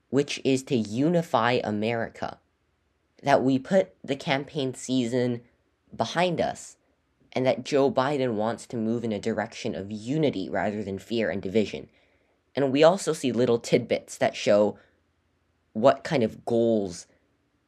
which 0.09 0.40
is 0.45 0.62
to 0.62 0.76
unify 0.76 1.61
America. 1.62 2.38
that 3.23 3.43
we 3.43 3.59
put 3.59 3.95
the 4.02 4.16
campaign 4.16 4.73
season 4.73 5.43
behind 5.95 6.40
us 6.40 6.78
and 7.34 7.44
that 7.46 7.64
Joe 7.64 7.90
Biden 7.90 8.34
wants 8.34 8.66
to 8.66 8.76
move 8.76 9.04
in 9.04 9.12
a 9.12 9.18
direction 9.18 9.74
of 9.74 9.90
unity 9.90 10.48
rather 10.48 10.82
than 10.82 10.98
fear 10.98 11.30
and 11.30 11.42
division. 11.42 11.88
And 12.54 12.70
we 12.70 12.84
also 12.84 13.12
see 13.12 13.32
little 13.32 13.58
tidbits 13.58 14.16
that 14.18 14.36
show 14.36 14.78
what 15.72 16.04
kind 16.04 16.22
of 16.22 16.44
goals 16.44 17.06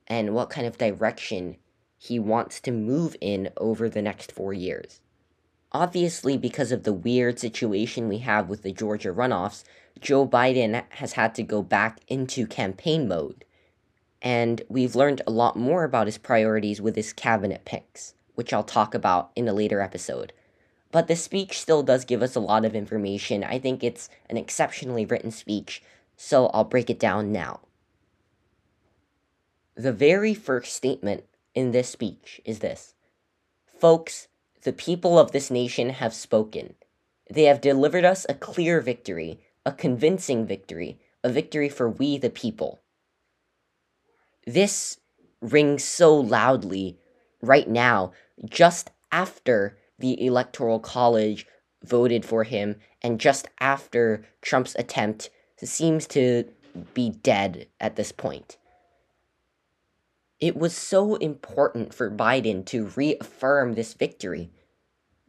and 0.06 0.34
what 0.34 0.50
kind 0.50 0.66
of 0.66 0.78
direction 0.78 1.56
he 1.98 2.18
wants 2.18 2.60
to 2.60 2.70
move 2.70 3.16
in 3.20 3.50
over 3.56 3.88
the 3.88 4.02
next 4.02 4.30
four 4.30 4.52
years. 4.52 5.00
Obviously, 5.72 6.38
because 6.38 6.70
of 6.70 6.84
the 6.84 6.92
weird 6.92 7.38
situation 7.38 8.08
we 8.08 8.18
have 8.18 8.48
with 8.48 8.62
the 8.62 8.72
Georgia 8.72 9.12
runoffs, 9.12 9.64
Joe 10.00 10.26
Biden 10.26 10.84
has 10.90 11.14
had 11.14 11.34
to 11.34 11.42
go 11.42 11.62
back 11.62 12.00
into 12.06 12.46
campaign 12.46 13.08
mode. 13.08 13.44
And 14.22 14.62
we've 14.68 14.94
learned 14.94 15.22
a 15.26 15.32
lot 15.32 15.56
more 15.56 15.84
about 15.84 16.06
his 16.06 16.18
priorities 16.18 16.80
with 16.80 16.96
his 16.96 17.12
cabinet 17.12 17.64
picks, 17.64 18.14
which 18.36 18.52
I'll 18.52 18.62
talk 18.64 18.94
about 18.94 19.32
in 19.34 19.48
a 19.48 19.52
later 19.52 19.80
episode. 19.80 20.32
But 20.92 21.08
the 21.08 21.16
speech 21.16 21.58
still 21.58 21.82
does 21.82 22.04
give 22.04 22.22
us 22.22 22.36
a 22.36 22.40
lot 22.40 22.64
of 22.64 22.74
information. 22.74 23.42
I 23.42 23.58
think 23.58 23.82
it's 23.82 24.08
an 24.30 24.36
exceptionally 24.36 25.04
written 25.04 25.30
speech, 25.30 25.82
so 26.16 26.46
I'll 26.48 26.64
break 26.64 26.88
it 26.88 27.00
down 27.00 27.32
now. 27.32 27.60
The 29.74 29.92
very 29.92 30.32
first 30.32 30.74
statement 30.74 31.24
in 31.54 31.72
this 31.72 31.88
speech 31.88 32.40
is 32.44 32.60
this 32.60 32.94
Folks, 33.66 34.28
the 34.62 34.72
people 34.72 35.18
of 35.18 35.32
this 35.32 35.50
nation 35.50 35.90
have 35.90 36.14
spoken. 36.14 36.74
They 37.30 37.44
have 37.44 37.60
delivered 37.60 38.04
us 38.04 38.24
a 38.28 38.34
clear 38.34 38.80
victory, 38.80 39.40
a 39.66 39.72
convincing 39.72 40.46
victory, 40.46 40.98
a 41.22 41.28
victory 41.28 41.68
for 41.68 41.88
we 41.88 42.16
the 42.16 42.30
people. 42.30 42.80
This 44.46 44.98
rings 45.42 45.84
so 45.84 46.16
loudly 46.16 46.98
right 47.42 47.68
now, 47.68 48.12
just 48.44 48.90
after 49.10 49.78
the 49.98 50.24
Electoral 50.24 50.78
College 50.78 51.46
voted 51.82 52.24
for 52.24 52.44
him, 52.44 52.76
and 53.02 53.20
just 53.20 53.48
after 53.60 54.24
Trump's 54.42 54.74
attempt 54.76 55.30
seems 55.62 56.06
to 56.08 56.44
be 56.94 57.10
dead 57.10 57.66
at 57.80 57.96
this 57.96 58.12
point. 58.12 58.58
It 60.38 60.56
was 60.56 60.76
so 60.76 61.14
important 61.14 61.94
for 61.94 62.10
Biden 62.10 62.64
to 62.66 62.92
reaffirm 62.96 63.74
this 63.74 63.94
victory 63.94 64.50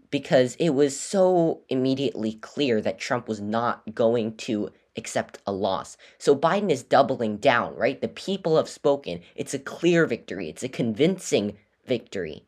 because 0.10 0.56
it 0.56 0.72
was 0.72 1.00
so 1.00 1.62
immediately 1.70 2.34
clear 2.34 2.82
that 2.82 3.00
Trump 3.00 3.28
was 3.28 3.40
not 3.40 3.96
going 3.96 4.36
to 4.38 4.70
accept 4.98 5.40
a 5.46 5.52
loss. 5.52 5.96
So 6.18 6.36
Biden 6.36 6.72
is 6.72 6.84
doubling 6.84 7.38
down, 7.38 7.76
right? 7.76 8.02
The 8.02 8.08
people 8.08 8.58
have 8.58 8.68
spoken. 8.68 9.22
It's 9.36 9.54
a 9.54 9.60
clear 9.60 10.06
victory, 10.06 10.50
it's 10.50 10.64
a 10.64 10.70
convincing 10.70 11.58
victory. 11.86 12.44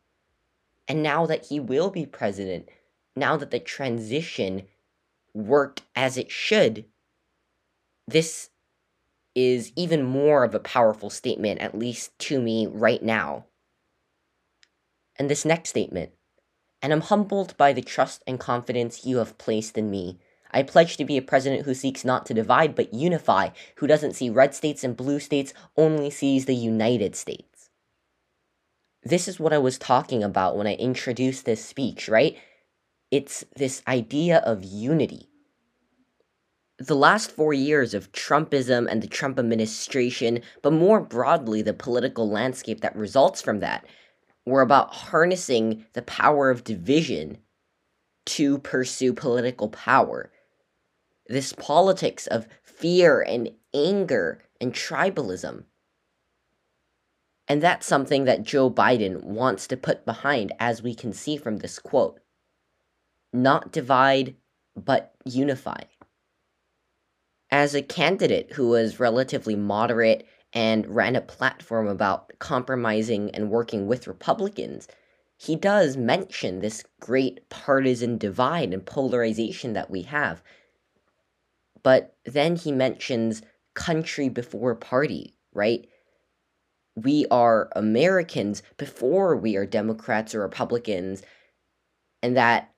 And 0.89 1.01
now 1.01 1.25
that 1.27 1.45
he 1.45 1.59
will 1.59 1.89
be 1.89 2.05
president, 2.05 2.67
now 3.15 3.37
that 3.37 3.51
the 3.51 3.59
transition 3.59 4.63
worked 5.33 5.83
as 5.95 6.17
it 6.17 6.29
should, 6.29 6.83
this 8.07 8.49
is 9.35 9.71
even 9.77 10.03
more 10.03 10.43
of 10.43 10.53
a 10.53 10.59
powerful 10.59 11.09
statement, 11.09 11.61
at 11.61 11.77
least 11.77 12.17
to 12.19 12.41
me 12.41 12.67
right 12.67 13.01
now. 13.01 13.45
And 15.17 15.29
this 15.29 15.45
next 15.45 15.69
statement 15.69 16.11
and 16.81 16.93
I'm 16.93 17.01
humbled 17.01 17.57
by 17.57 17.73
the 17.73 17.81
trust 17.81 18.23
and 18.25 18.39
confidence 18.39 19.05
you 19.05 19.17
have 19.17 19.37
placed 19.37 19.77
in 19.77 19.89
me. 19.89 20.17
I 20.51 20.63
pledge 20.63 20.97
to 20.97 21.05
be 21.05 21.17
a 21.17 21.21
president 21.21 21.65
who 21.65 21.73
seeks 21.73 22.05
not 22.05 22.25
to 22.27 22.33
divide 22.33 22.73
but 22.73 22.93
unify, 22.93 23.49
who 23.75 23.87
doesn't 23.87 24.13
see 24.13 24.29
red 24.29 24.55
states 24.55 24.83
and 24.83 24.95
blue 24.97 25.19
states, 25.19 25.53
only 25.77 26.09
sees 26.09 26.45
the 26.45 26.55
United 26.55 27.15
States. 27.15 27.48
This 29.03 29.27
is 29.27 29.39
what 29.39 29.53
I 29.53 29.57
was 29.57 29.77
talking 29.77 30.23
about 30.23 30.57
when 30.57 30.67
I 30.67 30.73
introduced 30.75 31.45
this 31.45 31.63
speech, 31.63 32.09
right? 32.09 32.37
It's 33.11 33.45
this 33.55 33.81
idea 33.87 34.39
of 34.39 34.63
unity 34.63 35.29
the 36.79 36.95
last 36.95 37.31
four 37.31 37.53
years 37.53 37.93
of 37.93 38.11
Trumpism 38.13 38.87
and 38.89 39.01
the 39.01 39.07
Trump 39.07 39.37
administration, 39.37 40.41
but 40.61 40.71
more 40.71 41.01
broadly, 41.01 41.61
the 41.61 41.73
political 41.73 42.29
landscape 42.29 42.79
that 42.81 42.95
results 42.95 43.41
from 43.41 43.59
that, 43.59 43.85
were 44.45 44.61
about 44.61 44.93
harnessing 44.93 45.85
the 45.93 46.01
power 46.01 46.49
of 46.49 46.63
division 46.63 47.37
to 48.25 48.57
pursue 48.59 49.13
political 49.13 49.67
power. 49.67 50.31
This 51.27 51.51
politics 51.53 52.27
of 52.27 52.47
fear 52.63 53.21
and 53.21 53.51
anger 53.73 54.41
and 54.61 54.73
tribalism. 54.73 55.65
And 57.49 57.61
that's 57.61 57.87
something 57.87 58.25
that 58.25 58.43
Joe 58.43 58.69
Biden 58.69 59.23
wants 59.23 59.67
to 59.67 59.75
put 59.75 60.05
behind, 60.05 60.53
as 60.59 60.81
we 60.81 60.95
can 60.95 61.11
see 61.11 61.35
from 61.35 61.57
this 61.57 61.79
quote. 61.79 62.19
Not 63.33 63.71
divide, 63.71 64.35
but 64.75 65.13
unify 65.25 65.81
as 67.51 67.73
a 67.73 67.81
candidate 67.81 68.53
who 68.53 68.69
was 68.69 68.99
relatively 68.99 69.55
moderate 69.55 70.27
and 70.53 70.87
ran 70.87 71.15
a 71.15 71.21
platform 71.21 71.87
about 71.87 72.31
compromising 72.39 73.29
and 73.31 73.49
working 73.49 73.87
with 73.87 74.07
Republicans, 74.07 74.87
he 75.37 75.55
does 75.55 75.95
mention 75.95 76.59
this 76.59 76.83
great 76.99 77.47
partisan 77.49 78.17
divide 78.17 78.73
and 78.73 78.85
polarization 78.85 79.73
that 79.73 79.89
we 79.89 80.03
have. 80.03 80.43
But 81.81 82.15
then 82.25 82.55
he 82.55 82.71
mentions 82.71 83.41
country 83.73 84.27
before 84.27 84.75
party, 84.75 85.35
right? 85.53 85.87
We 87.03 87.25
are 87.31 87.69
Americans 87.75 88.63
before 88.77 89.35
we 89.35 89.55
are 89.55 89.65
Democrats 89.65 90.33
or 90.35 90.41
Republicans, 90.41 91.21
and 92.21 92.35
that 92.35 92.73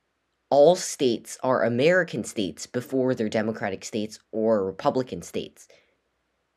all 0.50 0.76
states 0.76 1.38
are 1.42 1.64
American 1.64 2.24
states 2.24 2.68
before 2.68 3.16
they're 3.16 3.30
Democratic 3.30 3.86
states 3.86 4.20
or 4.32 4.66
Republican 4.66 5.22
states. 5.22 5.68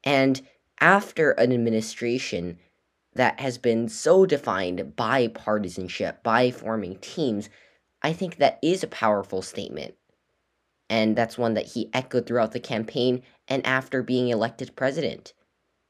And 0.03 0.43
after 0.81 1.31
an 1.33 1.53
administration 1.53 2.59
that 3.15 3.39
has 3.41 3.57
been 3.57 3.89
so 3.89 4.27
defined 4.27 4.97
by 4.97 5.29
partisanship, 5.29 6.23
by 6.23 6.51
forming 6.51 6.97
teams, 6.97 7.49
I 8.03 8.13
think 8.13 8.37
that 8.37 8.59
is 8.63 8.83
a 8.83 8.89
powerful 8.89 9.41
statement. 9.41 9.95
And 10.91 11.17
that's 11.17 11.39
one 11.39 11.55
that 11.55 11.69
he 11.69 11.89
echoed 11.95 12.27
throughout 12.27 12.53
the 12.53 12.61
campaign 12.61 13.23
and 13.49 13.65
after 13.65 14.03
being 14.03 14.29
elected 14.29 14.77
president. 14.77 15.33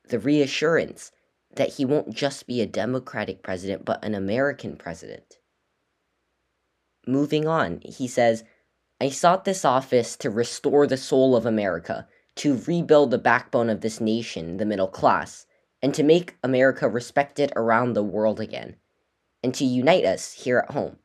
The 0.08 0.18
reassurance 0.18 1.10
that 1.56 1.74
he 1.74 1.84
won't 1.84 2.14
just 2.14 2.46
be 2.46 2.60
a 2.60 2.66
Democratic 2.66 3.42
president, 3.42 3.84
but 3.84 4.04
an 4.04 4.14
American 4.14 4.76
president. 4.76 5.38
Moving 7.06 7.46
on, 7.46 7.80
he 7.84 8.08
says, 8.08 8.44
I 9.00 9.10
sought 9.10 9.44
this 9.44 9.64
office 9.64 10.16
to 10.16 10.30
restore 10.30 10.86
the 10.86 10.96
soul 10.96 11.36
of 11.36 11.44
America, 11.44 12.08
to 12.36 12.62
rebuild 12.66 13.10
the 13.10 13.18
backbone 13.18 13.68
of 13.68 13.80
this 13.80 14.00
nation, 14.00 14.56
the 14.56 14.64
middle 14.64 14.88
class, 14.88 15.46
and 15.82 15.94
to 15.94 16.02
make 16.02 16.36
America 16.42 16.88
respected 16.88 17.52
around 17.56 17.92
the 17.92 18.02
world 18.02 18.40
again, 18.40 18.76
and 19.42 19.54
to 19.54 19.64
unite 19.64 20.04
us 20.04 20.32
here 20.32 20.58
at 20.66 20.74
home. 20.74 20.98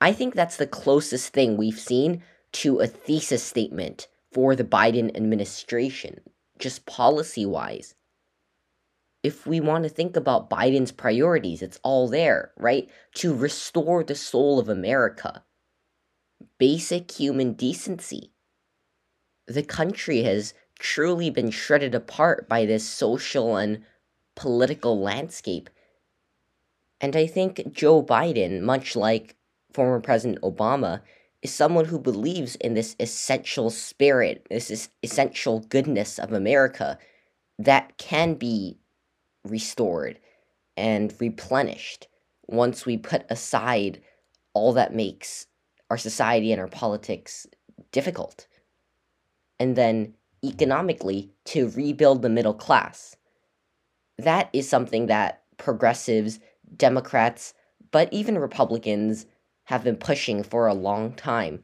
I 0.00 0.12
think 0.12 0.34
that's 0.34 0.56
the 0.56 0.66
closest 0.66 1.32
thing 1.32 1.56
we've 1.56 1.78
seen 1.78 2.22
to 2.52 2.78
a 2.78 2.86
thesis 2.86 3.42
statement 3.42 4.08
for 4.32 4.54
the 4.54 4.64
Biden 4.64 5.14
administration, 5.16 6.20
just 6.58 6.86
policy 6.86 7.44
wise 7.44 7.94
if 9.22 9.46
we 9.46 9.60
want 9.60 9.84
to 9.84 9.90
think 9.90 10.16
about 10.16 10.48
Biden's 10.48 10.92
priorities, 10.92 11.62
it's 11.62 11.80
all 11.82 12.08
there, 12.08 12.52
right? 12.56 12.88
To 13.14 13.34
restore 13.34 14.02
the 14.02 14.14
soul 14.14 14.58
of 14.58 14.68
America, 14.68 15.44
basic 16.58 17.10
human 17.10 17.52
decency. 17.52 18.32
The 19.46 19.62
country 19.62 20.22
has 20.22 20.54
truly 20.78 21.28
been 21.28 21.50
shredded 21.50 21.94
apart 21.94 22.48
by 22.48 22.64
this 22.64 22.88
social 22.88 23.56
and 23.56 23.82
political 24.36 24.98
landscape. 24.98 25.68
And 27.00 27.14
I 27.14 27.26
think 27.26 27.72
Joe 27.72 28.02
Biden, 28.02 28.62
much 28.62 28.96
like 28.96 29.36
former 29.72 30.00
President 30.00 30.40
Obama, 30.40 31.02
is 31.42 31.52
someone 31.52 31.86
who 31.86 31.98
believes 31.98 32.56
in 32.56 32.74
this 32.74 32.96
essential 33.00 33.70
spirit, 33.70 34.46
this 34.50 34.88
essential 35.02 35.60
goodness 35.60 36.18
of 36.18 36.32
America 36.32 36.98
that 37.58 37.96
can 37.98 38.34
be 38.34 38.79
restored 39.44 40.18
and 40.76 41.14
replenished 41.20 42.08
once 42.46 42.84
we 42.84 42.96
put 42.96 43.24
aside 43.30 44.00
all 44.54 44.72
that 44.72 44.94
makes 44.94 45.46
our 45.88 45.98
society 45.98 46.52
and 46.52 46.60
our 46.60 46.68
politics 46.68 47.46
difficult. 47.92 48.46
And 49.58 49.76
then 49.76 50.14
economically, 50.44 51.30
to 51.44 51.68
rebuild 51.70 52.22
the 52.22 52.28
middle 52.28 52.54
class. 52.54 53.16
That 54.18 54.48
is 54.52 54.68
something 54.68 55.06
that 55.06 55.42
progressives, 55.58 56.40
Democrats, 56.76 57.54
but 57.90 58.12
even 58.12 58.38
Republicans 58.38 59.26
have 59.64 59.84
been 59.84 59.96
pushing 59.96 60.42
for 60.42 60.66
a 60.66 60.74
long 60.74 61.12
time. 61.12 61.62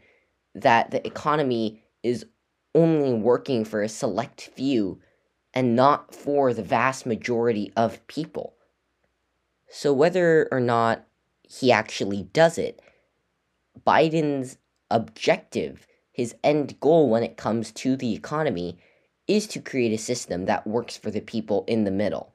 That 0.55 0.91
the 0.91 1.07
economy 1.07 1.83
is 2.03 2.27
only 2.75 3.15
working 3.15 3.65
for 3.65 3.83
a 3.83 3.89
select 3.89 4.51
few 4.55 5.01
and 5.57 5.75
not 5.75 6.15
for 6.15 6.53
the 6.53 6.63
vast 6.63 7.07
majority 7.07 7.73
of 7.75 8.07
people. 8.09 8.53
So, 9.71 9.91
whether 9.91 10.49
or 10.53 10.61
not 10.61 11.07
he 11.43 11.73
actually 11.73 12.25
does 12.25 12.59
it, 12.59 12.81
Biden's 13.87 14.59
objective, 14.91 15.87
his 16.13 16.35
end 16.45 16.79
goal 16.79 17.09
when 17.09 17.23
it 17.23 17.39
comes 17.39 17.73
to 17.73 17.97
the 17.97 18.13
economy, 18.13 18.79
is 19.27 19.47
to 19.49 19.61
create 19.61 19.95
a 19.95 19.99
system 19.99 20.45
that 20.45 20.67
works 20.67 20.99
for 20.99 21.11
the 21.11 21.21
people 21.21 21.65
in 21.67 21.85
the 21.85 21.91
middle, 21.91 22.35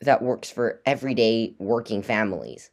that 0.00 0.22
works 0.22 0.48
for 0.48 0.80
everyday 0.86 1.56
working 1.58 2.00
families. 2.00 2.70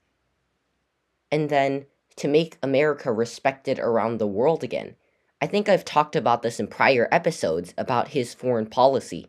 And 1.32 1.50
then 1.50 1.88
to 2.18 2.28
make 2.28 2.60
America 2.62 3.12
respected 3.12 3.80
around 3.80 4.20
the 4.20 4.28
world 4.28 4.64
again. 4.64 4.96
I 5.42 5.48
think 5.48 5.68
I've 5.68 5.84
talked 5.84 6.16
about 6.16 6.44
this 6.44 6.60
in 6.60 6.68
prior 6.68 7.08
episodes 7.12 7.74
about 7.78 8.10
his 8.10 8.34
foreign 8.34 8.68
policy, 8.68 9.28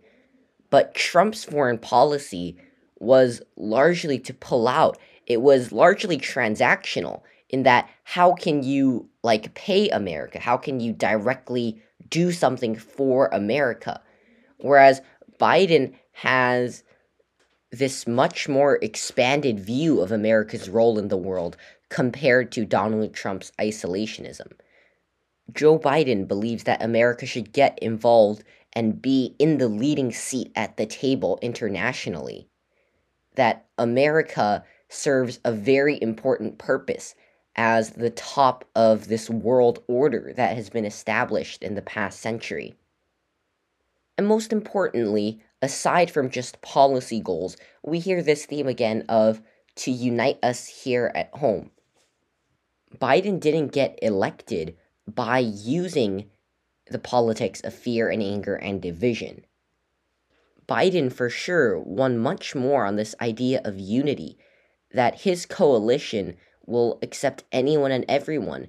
but 0.69 0.95
Trump's 0.95 1.43
foreign 1.43 1.79
policy 1.79 2.57
was 2.99 3.43
largely 3.57 4.19
to 4.19 4.35
pull 4.35 4.69
out. 4.69 4.99
It 5.27 5.41
was 5.41 5.73
largely 5.73 6.19
transactional 6.19 7.23
in 7.49 7.63
that 7.63 7.89
how 8.05 8.35
can 8.35 8.63
you 8.63 9.09
like 9.23 9.55
pay 9.55 9.89
America? 9.89 10.39
How 10.39 10.59
can 10.59 10.81
you 10.81 10.93
directly 10.93 11.81
do 12.11 12.31
something 12.31 12.77
for 12.77 13.29
America? 13.33 14.01
Whereas 14.59 15.01
Biden 15.41 15.95
has 16.13 16.85
this 17.71 18.07
much 18.07 18.49
more 18.49 18.79
expanded 18.83 19.59
view 19.59 20.03
of 20.03 20.13
America's 20.13 20.69
role 20.69 20.99
in 20.99 21.09
the 21.09 21.17
world 21.17 21.57
compared 21.89 22.53
to 22.53 22.67
Donald 22.67 23.15
Trump's 23.15 23.51
isolationism. 23.59 24.53
Joe 25.53 25.79
Biden 25.79 26.27
believes 26.27 26.65
that 26.65 26.83
America 26.83 27.27
should 27.27 27.53
get 27.53 27.79
involved 27.81 28.45
and 28.73 29.03
be 29.03 29.35
in 29.39 29.59
the 29.59 29.69
leading 29.69 30.13
seat 30.13 30.51
at 30.57 30.77
the 30.77 30.87
table 30.87 31.39
internationally. 31.43 32.49
That 33.35 33.67
America 33.79 34.65
serves 34.89 35.41
a 35.45 35.53
very 35.53 36.01
important 36.01 36.59
purpose 36.59 37.15
as 37.57 37.91
the 37.91 38.11
top 38.11 38.65
of 38.75 39.09
this 39.09 39.29
world 39.29 39.83
order 39.89 40.33
that 40.37 40.57
has 40.57 40.71
been 40.71 40.85
established 40.85 41.63
in 41.63 41.75
the 41.75 41.83
past 41.83 42.21
century. 42.21 42.75
And 44.17 44.27
most 44.27 44.53
importantly, 44.53 45.43
aside 45.61 46.11
from 46.11 46.31
just 46.31 46.63
policy 46.63 47.21
goals, 47.21 47.57
we 47.83 47.99
hear 47.99 48.23
this 48.23 48.47
theme 48.47 48.69
again 48.69 49.05
of 49.09 49.43
to 49.77 49.91
unite 49.91 50.39
us 50.43 50.67
here 50.67 51.13
at 51.15 51.31
home. 51.35 51.71
Biden 52.99 53.41
didn't 53.41 53.69
get 53.69 53.99
elected 54.03 54.77
by 55.07 55.39
using 55.39 56.31
the 56.91 56.99
politics 56.99 57.61
of 57.63 57.75
fear 57.75 58.09
and 58.09 58.23
anger 58.23 58.57
and 58.57 58.81
division. 58.81 59.45
Biden, 60.69 61.13
for 61.13 61.29
sure, 61.29 61.79
won 61.79 62.19
much 62.19 62.55
more 62.55 62.87
on 62.87 62.97
this 62.97 63.15
idea 63.21 63.61
of 63.65 63.79
unity, 63.79 64.39
that 64.93 65.23
his 65.23 65.47
coalition 65.47 66.37
will 66.67 66.99
accept 67.03 67.45
anyone 67.51 67.91
and 67.91 68.05
everyone 68.09 68.69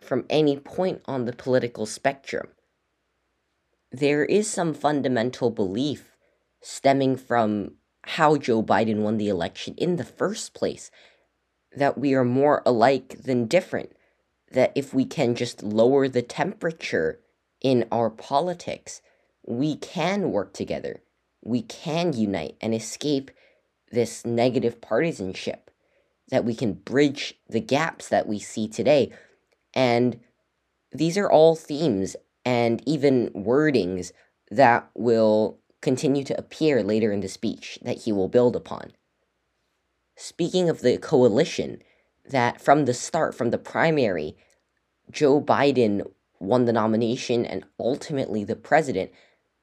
from 0.00 0.26
any 0.28 0.56
point 0.56 1.00
on 1.06 1.24
the 1.24 1.32
political 1.32 1.86
spectrum. 1.86 2.48
There 3.90 4.24
is 4.24 4.48
some 4.48 4.74
fundamental 4.74 5.50
belief 5.50 6.16
stemming 6.60 7.16
from 7.16 7.76
how 8.02 8.36
Joe 8.36 8.62
Biden 8.62 9.02
won 9.02 9.16
the 9.16 9.28
election 9.28 9.74
in 9.76 9.96
the 9.96 10.04
first 10.04 10.54
place 10.54 10.90
that 11.76 11.98
we 11.98 12.14
are 12.14 12.24
more 12.24 12.62
alike 12.66 13.22
than 13.22 13.46
different 13.46 13.92
that 14.50 14.72
if 14.74 14.92
we 14.92 15.04
can 15.04 15.34
just 15.34 15.62
lower 15.62 16.08
the 16.08 16.22
temperature 16.22 17.20
in 17.60 17.86
our 17.92 18.10
politics, 18.10 19.00
we 19.46 19.76
can 19.76 20.32
work 20.32 20.52
together. 20.52 21.02
We 21.42 21.62
can 21.62 22.12
unite 22.12 22.56
and 22.60 22.74
escape 22.74 23.30
this 23.90 24.24
negative 24.24 24.80
partisanship, 24.80 25.70
that 26.30 26.44
we 26.44 26.54
can 26.54 26.74
bridge 26.74 27.34
the 27.48 27.60
gaps 27.60 28.08
that 28.08 28.26
we 28.28 28.38
see 28.38 28.68
today. 28.68 29.12
And 29.74 30.20
these 30.92 31.18
are 31.18 31.30
all 31.30 31.56
themes 31.56 32.16
and 32.44 32.82
even 32.86 33.30
wordings 33.30 34.12
that 34.50 34.90
will 34.94 35.58
continue 35.80 36.24
to 36.24 36.38
appear 36.38 36.82
later 36.82 37.12
in 37.12 37.20
the 37.20 37.28
speech 37.28 37.78
that 37.82 38.02
he 38.02 38.12
will 38.12 38.28
build 38.28 38.54
upon. 38.54 38.92
Speaking 40.16 40.68
of 40.68 40.82
the 40.82 40.98
coalition, 40.98 41.82
that 42.28 42.60
from 42.60 42.84
the 42.84 42.94
start, 42.94 43.34
from 43.34 43.50
the 43.50 43.58
primary, 43.58 44.36
Joe 45.10 45.40
Biden 45.40 46.08
won 46.38 46.64
the 46.64 46.72
nomination 46.72 47.44
and 47.44 47.64
ultimately 47.78 48.44
the 48.44 48.56
president 48.56 49.10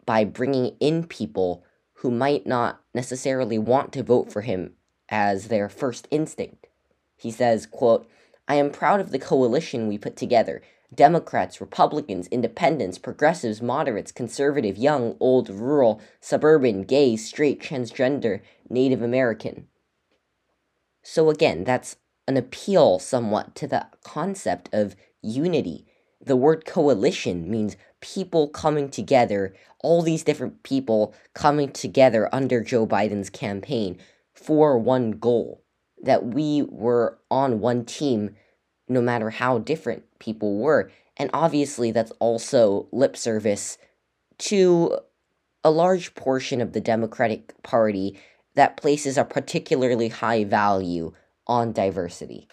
by 0.05 0.23
bringing 0.23 0.75
in 0.79 1.05
people 1.05 1.63
who 1.95 2.11
might 2.11 2.45
not 2.45 2.81
necessarily 2.93 3.57
want 3.57 3.91
to 3.93 4.03
vote 4.03 4.31
for 4.31 4.41
him 4.41 4.73
as 5.09 5.47
their 5.47 5.69
first 5.69 6.07
instinct. 6.11 6.67
He 7.15 7.31
says, 7.31 7.65
quote, 7.65 8.07
I 8.47 8.55
am 8.55 8.71
proud 8.71 8.99
of 8.99 9.11
the 9.11 9.19
coalition 9.19 9.87
we 9.87 9.97
put 9.97 10.15
together. 10.15 10.61
Democrats, 10.93 11.59
Republicans, 11.59 12.27
independents, 12.27 12.97
progressives, 12.97 13.61
moderates, 13.61 14.11
conservative, 14.11 14.77
young, 14.77 15.17
old, 15.19 15.49
rural, 15.49 15.99
suburban, 16.21 16.83
gay, 16.83 17.17
straight, 17.17 17.61
transgender, 17.61 18.41
Native 18.69 19.01
American. 19.01 19.67
So 21.03 21.29
again, 21.29 21.63
that's 21.63 21.97
an 22.27 22.37
appeal 22.37 22.99
somewhat 22.99 23.55
to 23.55 23.67
the 23.67 23.87
concept 24.03 24.69
of 24.73 24.95
unity. 25.21 25.85
The 26.23 26.35
word 26.35 26.65
coalition 26.65 27.49
means 27.49 27.77
people 28.01 28.47
coming 28.49 28.89
together, 28.89 29.53
all 29.79 30.01
these 30.01 30.23
different 30.23 30.63
people 30.63 31.13
coming 31.33 31.71
together 31.71 32.29
under 32.33 32.61
Joe 32.61 32.85
Biden's 32.85 33.29
campaign 33.29 33.97
for 34.33 34.77
one 34.77 35.11
goal. 35.11 35.63
That 36.03 36.25
we 36.25 36.61
were 36.61 37.17
on 37.31 37.59
one 37.59 37.85
team 37.85 38.35
no 38.87 39.01
matter 39.01 39.29
how 39.31 39.57
different 39.57 40.03
people 40.19 40.57
were. 40.57 40.91
And 41.17 41.29
obviously, 41.33 41.91
that's 41.91 42.11
also 42.19 42.87
lip 42.91 43.17
service 43.17 43.77
to 44.39 44.99
a 45.63 45.71
large 45.71 46.13
portion 46.13 46.61
of 46.61 46.73
the 46.73 46.81
Democratic 46.81 47.61
Party 47.63 48.19
that 48.53 48.77
places 48.77 49.17
a 49.17 49.23
particularly 49.23 50.09
high 50.09 50.43
value 50.43 51.13
on 51.47 51.71
diversity. 51.71 52.47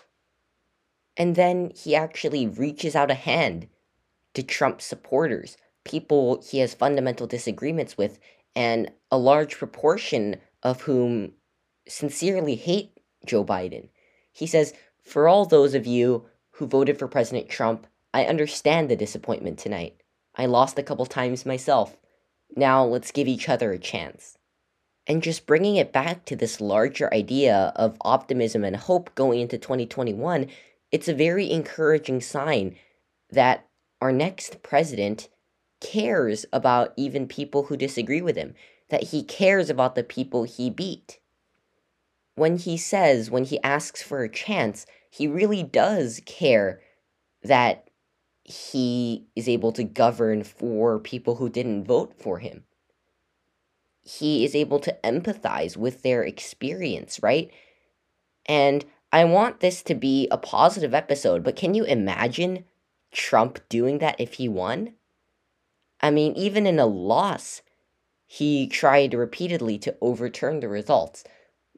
And 1.16 1.36
then 1.36 1.72
he 1.74 1.94
actually 1.94 2.46
reaches 2.46 2.96
out 2.96 3.10
a 3.10 3.14
hand 3.14 3.68
to 4.34 4.42
Trump 4.42 4.80
supporters, 4.80 5.56
people 5.84 6.42
he 6.42 6.58
has 6.58 6.74
fundamental 6.74 7.26
disagreements 7.26 7.96
with, 7.96 8.18
and 8.56 8.90
a 9.10 9.18
large 9.18 9.56
proportion 9.56 10.36
of 10.62 10.82
whom 10.82 11.32
sincerely 11.86 12.56
hate 12.56 12.98
Joe 13.26 13.44
Biden. 13.44 13.88
He 14.32 14.46
says, 14.46 14.72
For 15.02 15.28
all 15.28 15.44
those 15.44 15.74
of 15.74 15.86
you 15.86 16.26
who 16.52 16.66
voted 16.66 16.98
for 16.98 17.08
President 17.08 17.48
Trump, 17.48 17.86
I 18.12 18.24
understand 18.24 18.88
the 18.88 18.96
disappointment 18.96 19.58
tonight. 19.58 20.00
I 20.36 20.46
lost 20.46 20.78
a 20.78 20.82
couple 20.82 21.06
times 21.06 21.46
myself. 21.46 21.96
Now 22.56 22.84
let's 22.84 23.10
give 23.10 23.28
each 23.28 23.48
other 23.48 23.72
a 23.72 23.78
chance. 23.78 24.38
And 25.06 25.22
just 25.22 25.46
bringing 25.46 25.76
it 25.76 25.92
back 25.92 26.24
to 26.26 26.36
this 26.36 26.60
larger 26.60 27.12
idea 27.12 27.72
of 27.76 27.98
optimism 28.00 28.64
and 28.64 28.76
hope 28.76 29.14
going 29.14 29.40
into 29.40 29.58
2021, 29.58 30.46
it's 30.90 31.08
a 31.08 31.14
very 31.14 31.50
encouraging 31.50 32.20
sign 32.20 32.76
that 33.30 33.66
our 34.00 34.12
next 34.12 34.62
president 34.62 35.28
cares 35.80 36.46
about 36.52 36.94
even 36.96 37.26
people 37.26 37.64
who 37.64 37.76
disagree 37.76 38.22
with 38.22 38.36
him, 38.36 38.54
that 38.88 39.04
he 39.04 39.22
cares 39.22 39.68
about 39.68 39.94
the 39.94 40.02
people 40.02 40.44
he 40.44 40.70
beat. 40.70 41.18
When 42.36 42.56
he 42.56 42.76
says, 42.78 43.30
when 43.30 43.44
he 43.44 43.62
asks 43.62 44.02
for 44.02 44.22
a 44.22 44.28
chance, 44.28 44.86
he 45.10 45.28
really 45.28 45.62
does 45.62 46.20
care 46.24 46.80
that 47.42 47.90
he 48.42 49.26
is 49.36 49.48
able 49.48 49.72
to 49.72 49.84
govern 49.84 50.42
for 50.42 50.98
people 50.98 51.36
who 51.36 51.48
didn't 51.48 51.84
vote 51.84 52.14
for 52.18 52.38
him 52.38 52.64
he 54.04 54.44
is 54.44 54.54
able 54.54 54.78
to 54.80 54.96
empathize 55.02 55.76
with 55.76 56.02
their 56.02 56.22
experience, 56.22 57.22
right? 57.22 57.50
And 58.46 58.84
I 59.12 59.24
want 59.24 59.60
this 59.60 59.82
to 59.84 59.94
be 59.94 60.28
a 60.30 60.36
positive 60.36 60.94
episode, 60.94 61.42
but 61.42 61.56
can 61.56 61.74
you 61.74 61.84
imagine 61.84 62.64
Trump 63.12 63.60
doing 63.68 63.98
that 63.98 64.16
if 64.20 64.34
he 64.34 64.48
won? 64.48 64.94
I 66.00 66.10
mean, 66.10 66.34
even 66.34 66.66
in 66.66 66.78
a 66.78 66.86
loss, 66.86 67.62
he 68.26 68.66
tried 68.66 69.14
repeatedly 69.14 69.78
to 69.78 69.96
overturn 70.00 70.60
the 70.60 70.68
results. 70.68 71.24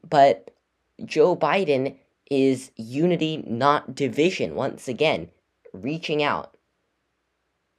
But 0.07 0.51
Joe 1.05 1.35
Biden 1.35 1.97
is 2.29 2.71
unity, 2.75 3.43
not 3.47 3.95
division, 3.95 4.55
once 4.55 4.89
again, 4.89 5.29
reaching 5.71 6.21
out. 6.21 6.57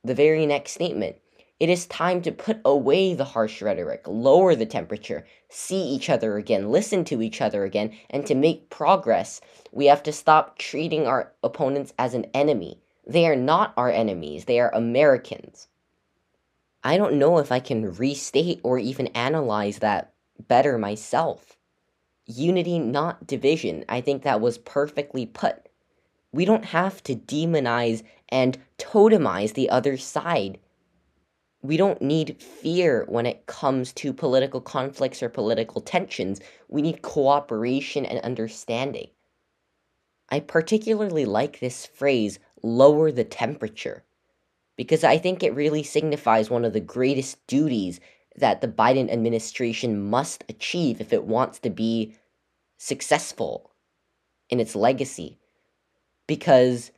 The 0.05 0.15
very 0.15 0.47
next 0.47 0.73
statement 0.73 1.17
it 1.61 1.69
is 1.69 1.87
time 1.87 2.23
to 2.23 2.31
put 2.31 2.61
away 2.65 3.15
the 3.15 3.25
harsh 3.25 3.61
rhetoric, 3.61 4.03
lower 4.07 4.55
the 4.55 4.67
temperature, 4.67 5.27
see 5.49 5.83
each 5.83 6.09
other 6.09 6.37
again, 6.37 6.71
listen 6.71 7.05
to 7.05 7.21
each 7.21 7.41
other 7.41 7.65
again, 7.65 7.93
and 8.11 8.25
to 8.27 8.35
make 8.35 8.71
progress, 8.71 9.41
we 9.73 9.87
have 9.87 10.03
to 10.05 10.13
stop 10.13 10.57
treating 10.59 11.07
our 11.07 11.33
opponents 11.43 11.93
as 11.99 12.15
an 12.15 12.27
enemy. 12.33 12.81
They 13.07 13.27
are 13.27 13.37
not 13.37 13.73
our 13.77 13.91
enemies, 13.91 14.45
they 14.45 14.61
are 14.61 14.73
Americans. 14.75 15.67
I 16.85 16.97
don't 16.97 17.19
know 17.19 17.39
if 17.39 17.51
I 17.51 17.59
can 17.59 17.93
restate 17.93 18.61
or 18.63 18.79
even 18.79 19.09
analyze 19.09 19.79
that 19.81 20.13
better 20.47 20.79
myself. 20.79 21.57
Unity, 22.27 22.79
not 22.79 23.27
division. 23.27 23.85
I 23.89 24.01
think 24.01 24.23
that 24.23 24.41
was 24.41 24.59
perfectly 24.59 25.27
put. 25.27 25.69
We 26.31 26.45
don't 26.45 26.67
have 26.67 27.03
to 27.05 27.17
demonize 27.17 28.03
and 28.29 28.59
totemize 28.79 29.55
the 29.55 29.71
other 29.71 29.97
side. 29.97 30.59
We 31.63 31.77
don't 31.77 32.01
need 32.01 32.41
fear 32.41 33.05
when 33.09 33.27
it 33.27 33.47
comes 33.47 33.93
to 33.95 34.13
political 34.13 34.61
conflicts 34.61 35.23
or 35.23 35.29
political 35.29 35.81
tensions. 35.81 36.41
We 36.69 36.83
need 36.83 37.03
cooperation 37.03 38.07
and 38.07 38.21
understanding. 38.21 39.09
I 40.31 40.41
particularly 40.41 41.25
like 41.25 41.59
this 41.59 41.87
phrase, 41.87 42.39
lower 42.63 43.11
the 43.11 43.25
temperature, 43.25 44.05
because 44.77 45.03
I 45.03 45.19
think 45.19 45.43
it 45.43 45.55
really 45.55 45.83
signifies 45.83 46.51
one 46.51 46.65
of 46.65 46.73
the 46.73 46.81
greatest 46.81 47.45
duties 47.47 47.99
that 48.37 48.61
the 48.61 48.69
Biden 48.69 49.11
administration 49.11 50.01
must 50.01 50.45
achieve 50.49 51.01
if 51.01 51.13
it 51.13 51.25
wants 51.25 51.59
to 51.61 51.71
be 51.71 52.15
successful 52.77 53.73
in 54.49 54.61
its 54.61 54.77
legacy. 54.77 55.39
Because 56.29 56.93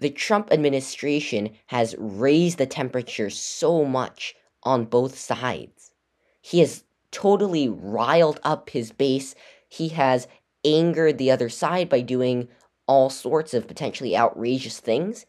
the 0.00 0.10
Trump 0.10 0.52
administration 0.52 1.50
has 1.66 1.94
raised 1.98 2.58
the 2.58 2.66
temperature 2.66 3.30
so 3.30 3.84
much 3.84 4.34
on 4.62 4.84
both 4.84 5.18
sides. 5.18 5.92
He 6.40 6.60
has 6.60 6.84
totally 7.10 7.68
riled 7.68 8.40
up 8.42 8.70
his 8.70 8.92
base. 8.92 9.34
He 9.68 9.88
has 9.88 10.28
angered 10.64 11.18
the 11.18 11.30
other 11.30 11.48
side 11.48 11.88
by 11.88 12.00
doing 12.00 12.48
all 12.86 13.10
sorts 13.10 13.54
of 13.54 13.68
potentially 13.68 14.16
outrageous 14.16 14.80
things. 14.80 15.26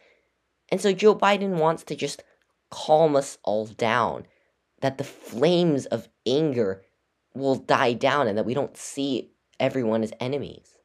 And 0.70 0.80
so 0.80 0.94
Joe 0.94 1.16
Biden 1.16 1.58
wants 1.58 1.84
to 1.86 1.96
just 1.96 2.24
calm 2.70 3.16
us 3.16 3.38
all 3.44 3.66
down, 3.66 4.28
that 4.82 4.98
the 4.98 5.04
flames 5.04 5.86
of 5.88 6.08
anger 6.26 6.84
will 7.34 7.56
die 7.56 7.94
down 7.94 8.28
and 8.28 8.38
that 8.38 8.46
we 8.46 8.54
don't 8.54 8.78
see 8.78 9.32
everyone 9.60 10.04
as 10.04 10.14
enemies. 10.20 10.78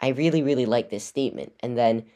I 0.00 0.08
really, 0.08 0.42
really 0.42 0.66
like 0.66 0.90
this 0.90 1.04
statement. 1.04 1.52
And 1.60 1.78
then 1.78 2.06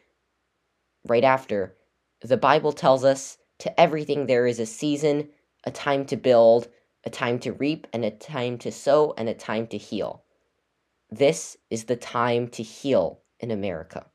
right 1.06 1.24
after, 1.24 1.76
the 2.20 2.36
Bible 2.36 2.72
tells 2.72 3.04
us 3.04 3.38
to 3.58 3.80
everything 3.80 4.26
there 4.26 4.46
is 4.46 4.60
a 4.60 4.66
season, 4.66 5.28
a 5.64 5.70
time 5.70 6.04
to 6.06 6.16
build, 6.16 6.68
a 7.04 7.10
time 7.10 7.38
to 7.40 7.52
reap, 7.52 7.86
and 7.92 8.04
a 8.04 8.10
time 8.10 8.58
to 8.58 8.72
sow, 8.72 9.14
and 9.16 9.28
a 9.28 9.34
time 9.34 9.66
to 9.68 9.78
heal. 9.78 10.24
This 11.10 11.56
is 11.70 11.84
the 11.84 11.96
time 11.96 12.48
to 12.48 12.62
heal 12.62 13.20
in 13.38 13.50
America. 13.50 14.06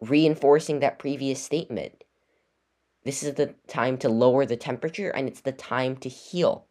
Reinforcing 0.00 0.80
that 0.80 0.98
previous 0.98 1.42
statement. 1.42 2.04
This 3.04 3.22
is 3.22 3.34
the 3.34 3.54
time 3.68 3.98
to 3.98 4.08
lower 4.08 4.44
the 4.44 4.56
temperature 4.56 5.10
and 5.10 5.28
it's 5.28 5.40
the 5.40 5.52
time 5.52 5.96
to 5.98 6.08
heal. 6.08 6.66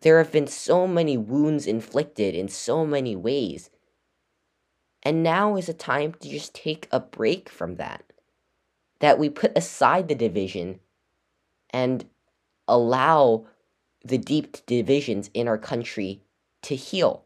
There 0.00 0.18
have 0.18 0.32
been 0.32 0.46
so 0.46 0.86
many 0.86 1.18
wounds 1.18 1.66
inflicted 1.66 2.34
in 2.34 2.48
so 2.48 2.86
many 2.86 3.14
ways. 3.14 3.68
And 5.02 5.22
now 5.22 5.56
is 5.56 5.68
a 5.68 5.74
time 5.74 6.14
to 6.20 6.28
just 6.28 6.54
take 6.54 6.88
a 6.90 7.00
break 7.00 7.48
from 7.48 7.76
that. 7.76 8.04
That 9.00 9.18
we 9.18 9.30
put 9.30 9.56
aside 9.56 10.08
the 10.08 10.14
division 10.14 10.80
and 11.70 12.04
allow 12.66 13.46
the 14.04 14.18
deep 14.18 14.64
divisions 14.66 15.30
in 15.34 15.48
our 15.48 15.58
country 15.58 16.22
to 16.62 16.74
heal. 16.74 17.24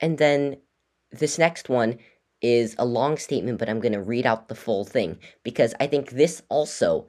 And 0.00 0.18
then 0.18 0.56
this 1.10 1.38
next 1.38 1.68
one 1.68 1.98
is 2.40 2.74
a 2.78 2.84
long 2.84 3.16
statement, 3.18 3.58
but 3.58 3.68
I'm 3.68 3.80
going 3.80 3.92
to 3.92 4.00
read 4.00 4.26
out 4.26 4.48
the 4.48 4.54
full 4.54 4.84
thing 4.84 5.18
because 5.42 5.74
I 5.80 5.86
think 5.86 6.10
this 6.10 6.42
also 6.48 7.06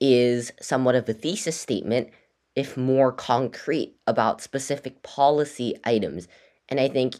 is 0.00 0.52
somewhat 0.60 0.94
of 0.94 1.08
a 1.08 1.12
thesis 1.12 1.58
statement, 1.58 2.10
if 2.54 2.76
more 2.76 3.12
concrete, 3.12 3.96
about 4.06 4.40
specific 4.40 5.02
policy 5.02 5.74
items. 5.84 6.26
And 6.68 6.80
I 6.80 6.88
think 6.88 7.16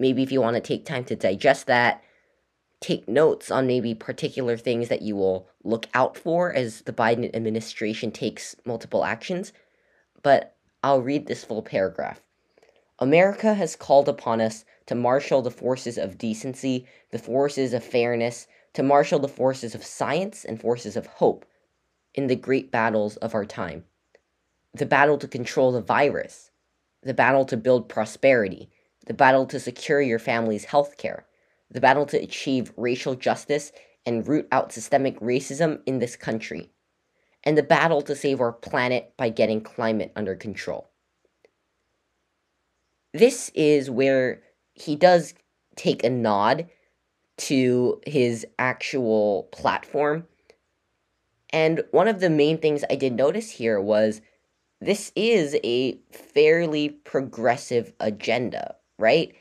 maybe 0.00 0.22
if 0.22 0.32
you 0.32 0.40
want 0.40 0.56
to 0.56 0.60
take 0.60 0.84
time 0.84 1.04
to 1.04 1.14
digest 1.14 1.66
that, 1.66 2.02
take 2.80 3.06
notes 3.06 3.50
on 3.50 3.66
maybe 3.66 3.94
particular 3.94 4.56
things 4.56 4.88
that 4.88 5.02
you 5.02 5.14
will 5.14 5.46
look 5.62 5.86
out 5.94 6.16
for 6.16 6.52
as 6.52 6.80
the 6.82 6.92
Biden 6.92 7.32
administration 7.34 8.10
takes 8.10 8.56
multiple 8.64 9.04
actions. 9.04 9.52
But 10.22 10.56
I'll 10.82 11.02
read 11.02 11.26
this 11.26 11.44
full 11.44 11.62
paragraph. 11.62 12.20
America 12.98 13.54
has 13.54 13.76
called 13.76 14.08
upon 14.08 14.40
us 14.40 14.64
to 14.86 14.94
marshal 14.94 15.42
the 15.42 15.50
forces 15.50 15.98
of 15.98 16.18
decency, 16.18 16.86
the 17.12 17.18
forces 17.18 17.72
of 17.74 17.84
fairness, 17.84 18.46
to 18.72 18.82
marshal 18.82 19.18
the 19.18 19.28
forces 19.28 19.74
of 19.74 19.84
science 19.84 20.44
and 20.44 20.60
forces 20.60 20.96
of 20.96 21.06
hope 21.06 21.44
in 22.14 22.26
the 22.26 22.36
great 22.36 22.70
battles 22.70 23.16
of 23.18 23.34
our 23.34 23.44
time. 23.44 23.84
The 24.74 24.86
battle 24.86 25.18
to 25.18 25.28
control 25.28 25.72
the 25.72 25.80
virus, 25.80 26.50
the 27.02 27.14
battle 27.14 27.44
to 27.46 27.56
build 27.56 27.88
prosperity, 27.88 28.70
the 29.06 29.14
battle 29.14 29.46
to 29.46 29.60
secure 29.60 30.00
your 30.00 30.18
family's 30.18 30.64
health 30.64 30.96
care, 30.96 31.26
the 31.70 31.80
battle 31.80 32.06
to 32.06 32.22
achieve 32.22 32.72
racial 32.76 33.14
justice 33.14 33.72
and 34.06 34.26
root 34.26 34.48
out 34.52 34.72
systemic 34.72 35.18
racism 35.20 35.80
in 35.86 35.98
this 35.98 36.16
country, 36.16 36.70
and 37.44 37.56
the 37.56 37.62
battle 37.62 38.02
to 38.02 38.16
save 38.16 38.40
our 38.40 38.52
planet 38.52 39.12
by 39.16 39.28
getting 39.28 39.60
climate 39.60 40.12
under 40.16 40.34
control 40.34 40.90
this 43.12 43.50
is 43.54 43.90
where 43.90 44.42
he 44.74 44.96
does 44.96 45.34
take 45.76 46.04
a 46.04 46.10
nod 46.10 46.68
to 47.36 48.00
his 48.06 48.46
actual 48.58 49.48
platform. 49.52 50.26
And 51.52 51.82
one 51.90 52.06
of 52.06 52.20
the 52.20 52.30
main 52.30 52.58
things 52.58 52.84
I 52.88 52.96
did 52.96 53.14
notice 53.14 53.50
here 53.50 53.80
was 53.80 54.20
this 54.80 55.10
is 55.16 55.56
a 55.64 55.98
fairly 56.12 56.90
progressive 56.90 57.92
agenda, 57.98 58.76
right? 59.00 59.34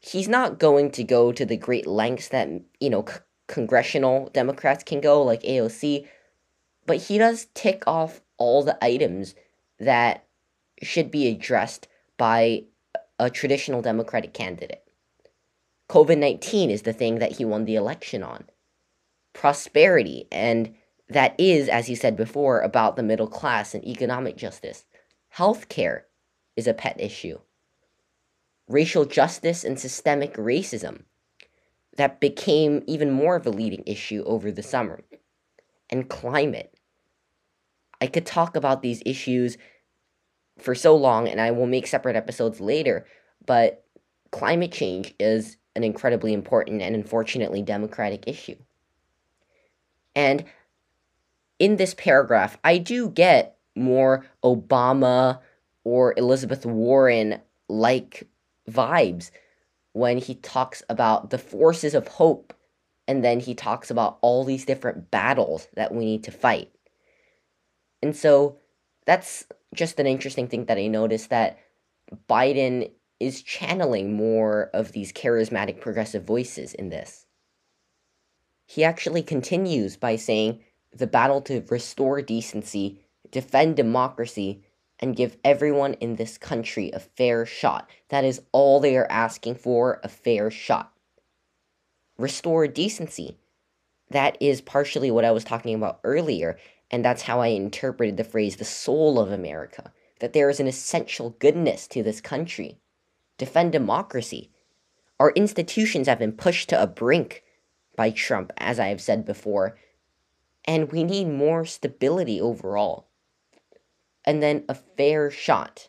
He's 0.00 0.28
not 0.28 0.58
going 0.58 0.90
to 0.92 1.04
go 1.04 1.32
to 1.32 1.46
the 1.46 1.56
great 1.56 1.86
lengths 1.86 2.28
that, 2.28 2.48
you 2.80 2.90
know, 2.90 3.04
c- 3.08 3.18
congressional 3.46 4.30
Democrats 4.32 4.84
can 4.84 5.00
go, 5.00 5.22
like 5.22 5.42
AOC, 5.42 6.06
but 6.86 6.96
he 6.96 7.18
does 7.18 7.46
tick 7.54 7.82
off 7.86 8.20
all 8.36 8.62
the 8.62 8.82
items 8.84 9.34
that 9.78 10.26
should 10.82 11.10
be 11.10 11.28
addressed 11.28 11.88
by 12.16 12.64
a 13.18 13.30
traditional 13.30 13.82
Democratic 13.82 14.34
candidate. 14.34 14.82
COVID 15.88 16.18
19 16.18 16.70
is 16.70 16.82
the 16.82 16.92
thing 16.92 17.18
that 17.18 17.32
he 17.32 17.44
won 17.44 17.64
the 17.64 17.76
election 17.76 18.22
on. 18.22 18.44
Prosperity, 19.32 20.26
and 20.32 20.74
that 21.08 21.34
is, 21.38 21.68
as 21.68 21.86
he 21.86 21.94
said 21.94 22.16
before, 22.16 22.60
about 22.60 22.96
the 22.96 23.02
middle 23.02 23.26
class 23.26 23.74
and 23.74 23.84
economic 23.84 24.36
justice. 24.36 24.86
Healthcare 25.36 26.02
is 26.56 26.66
a 26.66 26.74
pet 26.74 27.00
issue. 27.00 27.38
Racial 28.68 29.04
justice 29.04 29.64
and 29.64 29.78
systemic 29.78 30.34
racism, 30.34 31.02
that 31.96 32.20
became 32.20 32.82
even 32.86 33.10
more 33.10 33.36
of 33.36 33.46
a 33.46 33.50
leading 33.50 33.84
issue 33.86 34.22
over 34.26 34.50
the 34.50 34.62
summer. 34.62 35.00
And 35.90 36.08
climate. 36.08 36.74
I 38.00 38.06
could 38.06 38.26
talk 38.26 38.56
about 38.56 38.82
these 38.82 39.02
issues 39.06 39.56
for 40.58 40.74
so 40.74 40.96
long, 40.96 41.28
and 41.28 41.40
I 41.40 41.50
will 41.50 41.66
make 41.66 41.86
separate 41.86 42.16
episodes 42.16 42.60
later, 42.60 43.06
but 43.46 43.84
climate 44.30 44.72
change 44.72 45.14
is 45.20 45.56
an 45.76 45.84
incredibly 45.84 46.32
important 46.32 46.82
and 46.82 46.94
unfortunately 46.94 47.62
democratic 47.62 48.24
issue. 48.26 48.56
And 50.14 50.44
in 51.58 51.76
this 51.76 51.94
paragraph, 51.94 52.56
I 52.64 52.78
do 52.78 53.10
get 53.10 53.56
more 53.76 54.26
Obama 54.42 55.40
or 55.82 56.14
Elizabeth 56.16 56.64
Warren 56.64 57.40
like 57.68 58.28
vibes 58.70 59.30
when 59.92 60.18
he 60.18 60.34
talks 60.36 60.82
about 60.88 61.30
the 61.30 61.38
forces 61.38 61.94
of 61.94 62.08
hope 62.08 62.52
and 63.06 63.24
then 63.24 63.40
he 63.40 63.54
talks 63.54 63.90
about 63.90 64.18
all 64.22 64.44
these 64.44 64.64
different 64.64 65.10
battles 65.10 65.68
that 65.74 65.94
we 65.94 66.04
need 66.04 66.24
to 66.24 66.30
fight. 66.30 66.70
And 68.02 68.16
so 68.16 68.58
that's 69.06 69.44
just 69.74 70.00
an 70.00 70.06
interesting 70.06 70.48
thing 70.48 70.66
that 70.66 70.78
I 70.78 70.86
noticed 70.86 71.30
that 71.30 71.58
Biden 72.28 72.90
is 73.20 73.42
channeling 73.42 74.14
more 74.14 74.70
of 74.74 74.92
these 74.92 75.12
charismatic 75.12 75.80
progressive 75.80 76.24
voices 76.24 76.74
in 76.74 76.88
this. 76.88 77.26
He 78.66 78.84
actually 78.84 79.22
continues 79.22 79.96
by 79.96 80.16
saying 80.16 80.60
the 80.92 81.06
battle 81.06 81.40
to 81.42 81.64
restore 81.70 82.22
decency, 82.22 83.00
defend 83.30 83.76
democracy, 83.76 84.63
and 85.00 85.16
give 85.16 85.36
everyone 85.44 85.94
in 85.94 86.16
this 86.16 86.38
country 86.38 86.90
a 86.92 87.00
fair 87.00 87.44
shot. 87.44 87.90
That 88.08 88.24
is 88.24 88.42
all 88.52 88.80
they 88.80 88.96
are 88.96 89.10
asking 89.10 89.56
for 89.56 90.00
a 90.02 90.08
fair 90.08 90.50
shot. 90.50 90.92
Restore 92.16 92.68
decency. 92.68 93.38
That 94.10 94.36
is 94.40 94.60
partially 94.60 95.10
what 95.10 95.24
I 95.24 95.32
was 95.32 95.44
talking 95.44 95.74
about 95.74 96.00
earlier 96.04 96.56
and 96.90 97.04
that's 97.04 97.22
how 97.22 97.40
I 97.40 97.48
interpreted 97.48 98.16
the 98.16 98.24
phrase 98.24 98.56
the 98.56 98.64
soul 98.64 99.18
of 99.18 99.32
America, 99.32 99.92
that 100.20 100.32
there 100.32 100.48
is 100.48 100.60
an 100.60 100.68
essential 100.68 101.30
goodness 101.40 101.88
to 101.88 102.02
this 102.02 102.20
country. 102.20 102.78
Defend 103.36 103.72
democracy. 103.72 104.50
Our 105.18 105.30
institutions 105.32 106.06
have 106.06 106.18
been 106.20 106.32
pushed 106.32 106.68
to 106.68 106.80
a 106.80 106.86
brink 106.86 107.42
by 107.96 108.10
Trump, 108.10 108.52
as 108.58 108.78
I 108.78 108.88
have 108.88 109.00
said 109.00 109.24
before. 109.24 109.76
and 110.66 110.90
we 110.90 111.04
need 111.04 111.28
more 111.28 111.64
stability 111.64 112.40
overall. 112.40 113.08
And 114.24 114.42
then 114.42 114.64
a 114.68 114.74
fair 114.74 115.30
shot. 115.30 115.88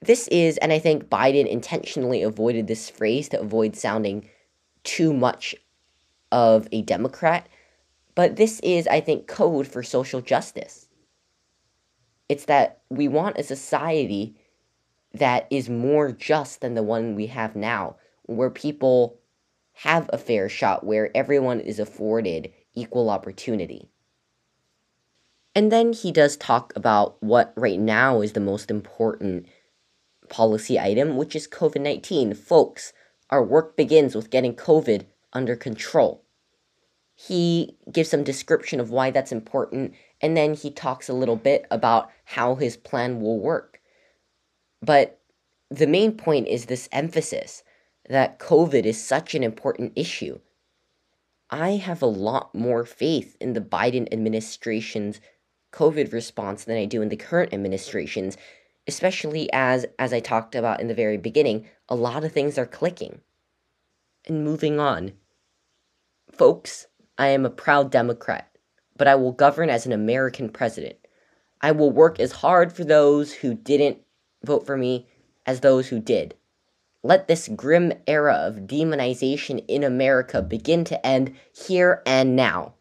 This 0.00 0.28
is, 0.28 0.58
and 0.58 0.72
I 0.72 0.78
think 0.78 1.04
Biden 1.08 1.46
intentionally 1.46 2.22
avoided 2.22 2.66
this 2.66 2.90
phrase 2.90 3.28
to 3.30 3.40
avoid 3.40 3.76
sounding 3.76 4.28
too 4.82 5.12
much 5.12 5.54
of 6.32 6.66
a 6.72 6.82
Democrat, 6.82 7.48
but 8.14 8.36
this 8.36 8.58
is, 8.60 8.86
I 8.88 9.00
think, 9.00 9.26
code 9.26 9.66
for 9.66 9.82
social 9.82 10.20
justice. 10.20 10.88
It's 12.28 12.46
that 12.46 12.82
we 12.88 13.08
want 13.08 13.38
a 13.38 13.42
society 13.42 14.36
that 15.14 15.46
is 15.50 15.68
more 15.68 16.10
just 16.10 16.60
than 16.60 16.74
the 16.74 16.82
one 16.82 17.14
we 17.14 17.26
have 17.26 17.54
now, 17.54 17.96
where 18.24 18.50
people 18.50 19.18
have 19.74 20.08
a 20.12 20.18
fair 20.18 20.48
shot, 20.48 20.84
where 20.84 21.14
everyone 21.16 21.60
is 21.60 21.78
afforded 21.78 22.52
equal 22.74 23.10
opportunity. 23.10 23.90
And 25.54 25.70
then 25.70 25.92
he 25.92 26.12
does 26.12 26.36
talk 26.36 26.72
about 26.74 27.22
what 27.22 27.52
right 27.56 27.78
now 27.78 28.22
is 28.22 28.32
the 28.32 28.40
most 28.40 28.70
important 28.70 29.46
policy 30.28 30.80
item, 30.80 31.16
which 31.16 31.36
is 31.36 31.46
COVID 31.46 31.80
19. 31.80 32.34
Folks, 32.34 32.92
our 33.28 33.44
work 33.44 33.76
begins 33.76 34.14
with 34.14 34.30
getting 34.30 34.54
COVID 34.54 35.04
under 35.32 35.56
control. 35.56 36.24
He 37.14 37.76
gives 37.90 38.08
some 38.08 38.24
description 38.24 38.80
of 38.80 38.90
why 38.90 39.10
that's 39.10 39.32
important, 39.32 39.94
and 40.20 40.36
then 40.36 40.54
he 40.54 40.70
talks 40.70 41.08
a 41.08 41.14
little 41.14 41.36
bit 41.36 41.66
about 41.70 42.10
how 42.24 42.54
his 42.54 42.76
plan 42.76 43.20
will 43.20 43.38
work. 43.38 43.80
But 44.80 45.20
the 45.70 45.86
main 45.86 46.16
point 46.16 46.48
is 46.48 46.66
this 46.66 46.88
emphasis 46.92 47.62
that 48.08 48.38
COVID 48.38 48.84
is 48.84 49.02
such 49.02 49.34
an 49.34 49.42
important 49.42 49.92
issue. 49.94 50.40
I 51.50 51.72
have 51.72 52.00
a 52.00 52.06
lot 52.06 52.54
more 52.54 52.84
faith 52.84 53.36
in 53.40 53.52
the 53.52 53.60
Biden 53.60 54.10
administration's 54.12 55.20
COVID 55.72 56.12
response 56.12 56.64
than 56.64 56.76
I 56.76 56.84
do 56.84 57.02
in 57.02 57.08
the 57.08 57.16
current 57.16 57.52
administration's, 57.52 58.36
especially 58.86 59.52
as, 59.52 59.86
as 59.98 60.12
I 60.12 60.20
talked 60.20 60.54
about 60.54 60.80
in 60.80 60.88
the 60.88 60.94
very 60.94 61.16
beginning, 61.16 61.66
a 61.88 61.94
lot 61.94 62.24
of 62.24 62.32
things 62.32 62.58
are 62.58 62.66
clicking. 62.66 63.20
And 64.26 64.44
moving 64.44 64.78
on. 64.78 65.12
Folks, 66.30 66.86
I 67.18 67.28
am 67.28 67.44
a 67.44 67.50
proud 67.50 67.90
Democrat, 67.90 68.50
but 68.96 69.08
I 69.08 69.14
will 69.14 69.32
govern 69.32 69.68
as 69.68 69.86
an 69.86 69.92
American 69.92 70.48
president. 70.48 70.96
I 71.60 71.72
will 71.72 71.90
work 71.90 72.20
as 72.20 72.32
hard 72.32 72.72
for 72.72 72.84
those 72.84 73.32
who 73.32 73.54
didn't 73.54 73.98
vote 74.44 74.66
for 74.66 74.76
me 74.76 75.06
as 75.46 75.60
those 75.60 75.88
who 75.88 76.00
did. 76.00 76.34
Let 77.02 77.26
this 77.26 77.48
grim 77.48 77.92
era 78.06 78.34
of 78.34 78.66
demonization 78.68 79.64
in 79.66 79.82
America 79.82 80.40
begin 80.40 80.84
to 80.84 81.04
end 81.04 81.34
here 81.52 82.02
and 82.06 82.36
now. 82.36 82.74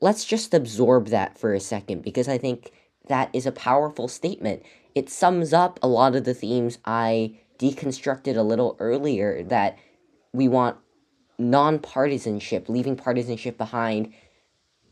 Let's 0.00 0.24
just 0.24 0.54
absorb 0.54 1.08
that 1.08 1.38
for 1.38 1.52
a 1.52 1.60
second 1.60 2.02
because 2.02 2.28
I 2.28 2.38
think 2.38 2.72
that 3.08 3.30
is 3.32 3.46
a 3.46 3.52
powerful 3.52 4.08
statement. 4.08 4.62
It 4.94 5.10
sums 5.10 5.52
up 5.52 5.78
a 5.82 5.88
lot 5.88 6.16
of 6.16 6.24
the 6.24 6.34
themes 6.34 6.78
I 6.84 7.38
deconstructed 7.58 8.36
a 8.36 8.42
little 8.42 8.76
earlier 8.78 9.42
that 9.44 9.78
we 10.32 10.48
want 10.48 10.78
nonpartisanship, 11.38 12.68
leaving 12.68 12.96
partisanship 12.96 13.58
behind, 13.58 14.12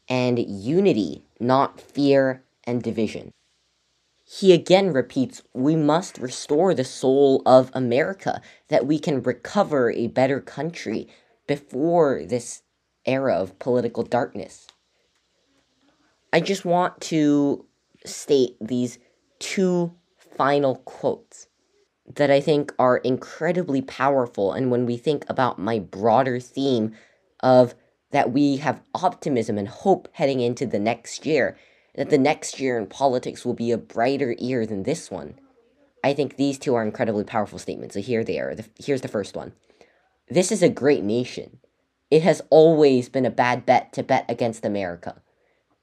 and 0.09 0.39
unity, 0.39 1.23
not 1.41 1.81
fear 1.81 2.43
and 2.65 2.83
division 2.83 3.33
he 4.31 4.53
again 4.53 4.93
repeats, 4.93 5.43
we 5.55 5.75
must 5.75 6.19
restore 6.19 6.75
the 6.75 6.85
soul 6.85 7.41
of 7.47 7.71
America, 7.73 8.43
that 8.69 8.87
we 8.87 8.99
can 8.99 9.23
recover 9.23 9.91
a 9.91 10.09
better 10.09 10.39
country 10.39 11.09
before 11.47 12.23
this 12.27 12.63
era 13.07 13.35
of 13.35 13.59
political 13.59 14.03
darkness. 14.03 14.67
I 16.33 16.41
just 16.41 16.65
want 16.65 17.01
to 17.03 17.65
state 18.05 18.57
these 18.61 18.99
two 19.39 19.95
final 20.37 20.77
quotes 20.77 21.49
that 22.17 22.31
I 22.31 22.41
think 22.41 22.73
are 22.79 22.99
incredibly 22.99 23.83
powerful. 23.83 24.53
And 24.53 24.71
when 24.71 24.87
we 24.87 24.97
think 24.97 25.25
about 25.29 25.59
my 25.59 25.79
broader 25.79 26.41
theme 26.41 26.95
of 27.41 27.75
that 28.11 28.33
we 28.33 28.57
have 28.57 28.81
optimism 28.95 29.59
and 29.59 29.69
hope 29.69 30.09
heading 30.13 30.41
into 30.41 30.67
the 30.67 30.79
next 30.79 31.27
year, 31.27 31.59
that 31.95 32.11
the 32.11 32.19
next 32.19 32.59
year 32.61 32.79
in 32.79 32.87
politics 32.87 33.45
will 33.45 33.55
be 33.55 33.71
a 33.71 33.79
brighter 33.79 34.33
year 34.39 34.65
than 34.65 34.85
this 34.85 35.11
one. 35.11 35.35
I 36.03 36.15
think 36.15 36.37
these 36.37 36.59
two 36.59 36.75
are 36.75 36.83
incredibly 36.83 37.25
powerful 37.25 37.59
statements. 37.59 37.95
So 37.95 38.01
here 38.01 38.25
they 38.25 38.39
are. 38.39 38.55
The, 38.55 38.65
here's 38.79 39.01
the 39.03 39.09
first 39.09 39.37
one. 39.37 39.53
This 40.29 40.53
is 40.53 40.63
a 40.63 40.69
great 40.69 41.03
nation. 41.03 41.59
It 42.11 42.23
has 42.23 42.41
always 42.51 43.09
been 43.09 43.27
a 43.27 43.31
bad 43.31 43.67
bet 43.67 43.93
to 43.95 44.03
bet 44.03 44.25
against 44.29 44.65
America. 44.65 45.21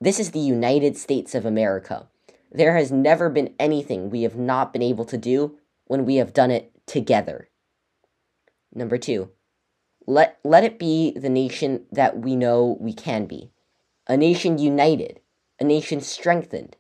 This 0.01 0.19
is 0.19 0.31
the 0.31 0.39
United 0.39 0.97
States 0.97 1.33
of 1.33 1.45
America. 1.45 2.09
There 2.51 2.75
has 2.75 2.91
never 2.91 3.29
been 3.29 3.55
anything 3.57 4.09
we 4.09 4.23
have 4.23 4.35
not 4.35 4.73
been 4.73 4.81
able 4.81 5.05
to 5.05 5.17
do 5.17 5.57
when 5.85 6.05
we 6.05 6.15
have 6.17 6.33
done 6.33 6.51
it 6.51 6.71
together. 6.85 7.49
Number 8.73 8.97
two, 8.97 9.31
let, 10.05 10.37
let 10.43 10.65
it 10.65 10.77
be 10.77 11.11
the 11.11 11.29
nation 11.29 11.85
that 11.91 12.19
we 12.19 12.35
know 12.35 12.77
we 12.79 12.93
can 12.93 13.25
be. 13.25 13.51
A 14.07 14.17
nation 14.17 14.57
united, 14.57 15.21
a 15.59 15.63
nation 15.63 16.01
strengthened, 16.01 16.75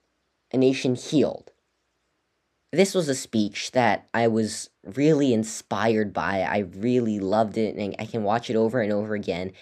a 0.51 0.57
nation 0.57 0.95
healed. 0.95 1.51
This 2.71 2.93
was 2.93 3.07
a 3.07 3.15
speech 3.15 3.71
that 3.71 4.09
I 4.13 4.27
was 4.27 4.69
really 4.83 5.33
inspired 5.33 6.11
by. 6.11 6.41
I 6.41 6.59
really 6.59 7.19
loved 7.19 7.57
it, 7.57 7.75
and 7.77 7.95
I 7.97 8.05
can 8.05 8.23
watch 8.23 8.49
it 8.49 8.57
over 8.57 8.81
and 8.81 8.91
over 8.91 9.15
again. 9.15 9.53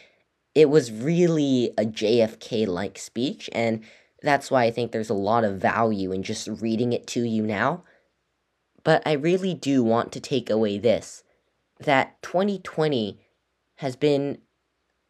It 0.55 0.69
was 0.69 0.91
really 0.91 1.73
a 1.77 1.85
JFK 1.85 2.67
like 2.67 2.97
speech, 2.97 3.49
and 3.53 3.83
that's 4.21 4.51
why 4.51 4.63
I 4.63 4.71
think 4.71 4.91
there's 4.91 5.09
a 5.09 5.15
lot 5.15 5.43
of 5.43 5.59
value 5.59 6.11
in 6.11 6.23
just 6.23 6.47
reading 6.47 6.93
it 6.93 7.07
to 7.07 7.23
you 7.23 7.43
now. 7.43 7.83
But 8.83 9.01
I 9.05 9.13
really 9.13 9.53
do 9.53 9.83
want 9.83 10.11
to 10.11 10.19
take 10.19 10.49
away 10.49 10.77
this 10.77 11.23
that 11.79 12.21
2020 12.21 13.19
has 13.77 13.95
been 13.95 14.37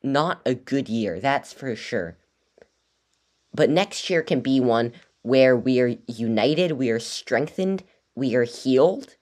not 0.01 0.41
a 0.45 0.55
good 0.55 0.89
year, 0.89 1.19
that's 1.19 1.53
for 1.53 1.75
sure. 1.75 2.17
But 3.53 3.69
next 3.69 4.09
year 4.09 4.21
can 4.23 4.41
be 4.41 4.59
one 4.59 4.93
where 5.21 5.55
we 5.55 5.79
are 5.79 5.95
united, 6.07 6.73
we 6.73 6.89
are 6.89 6.99
strengthened, 6.99 7.83
we 8.15 8.35
are 8.35 8.43
healed. 8.43 9.15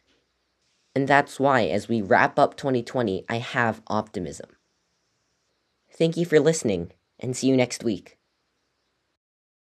And 0.96 1.08
that's 1.08 1.40
why, 1.40 1.66
as 1.66 1.88
we 1.88 2.02
wrap 2.02 2.38
up 2.40 2.58
2020, 2.58 3.26
I 3.30 3.38
have 3.38 3.82
optimism. 3.88 4.50
Thank 6.02 6.18
you 6.18 6.26
for 6.26 6.40
listening, 6.40 6.94
and 7.20 7.38
see 7.38 7.46
you 7.46 7.56
next 7.56 7.84
week. 7.84 8.18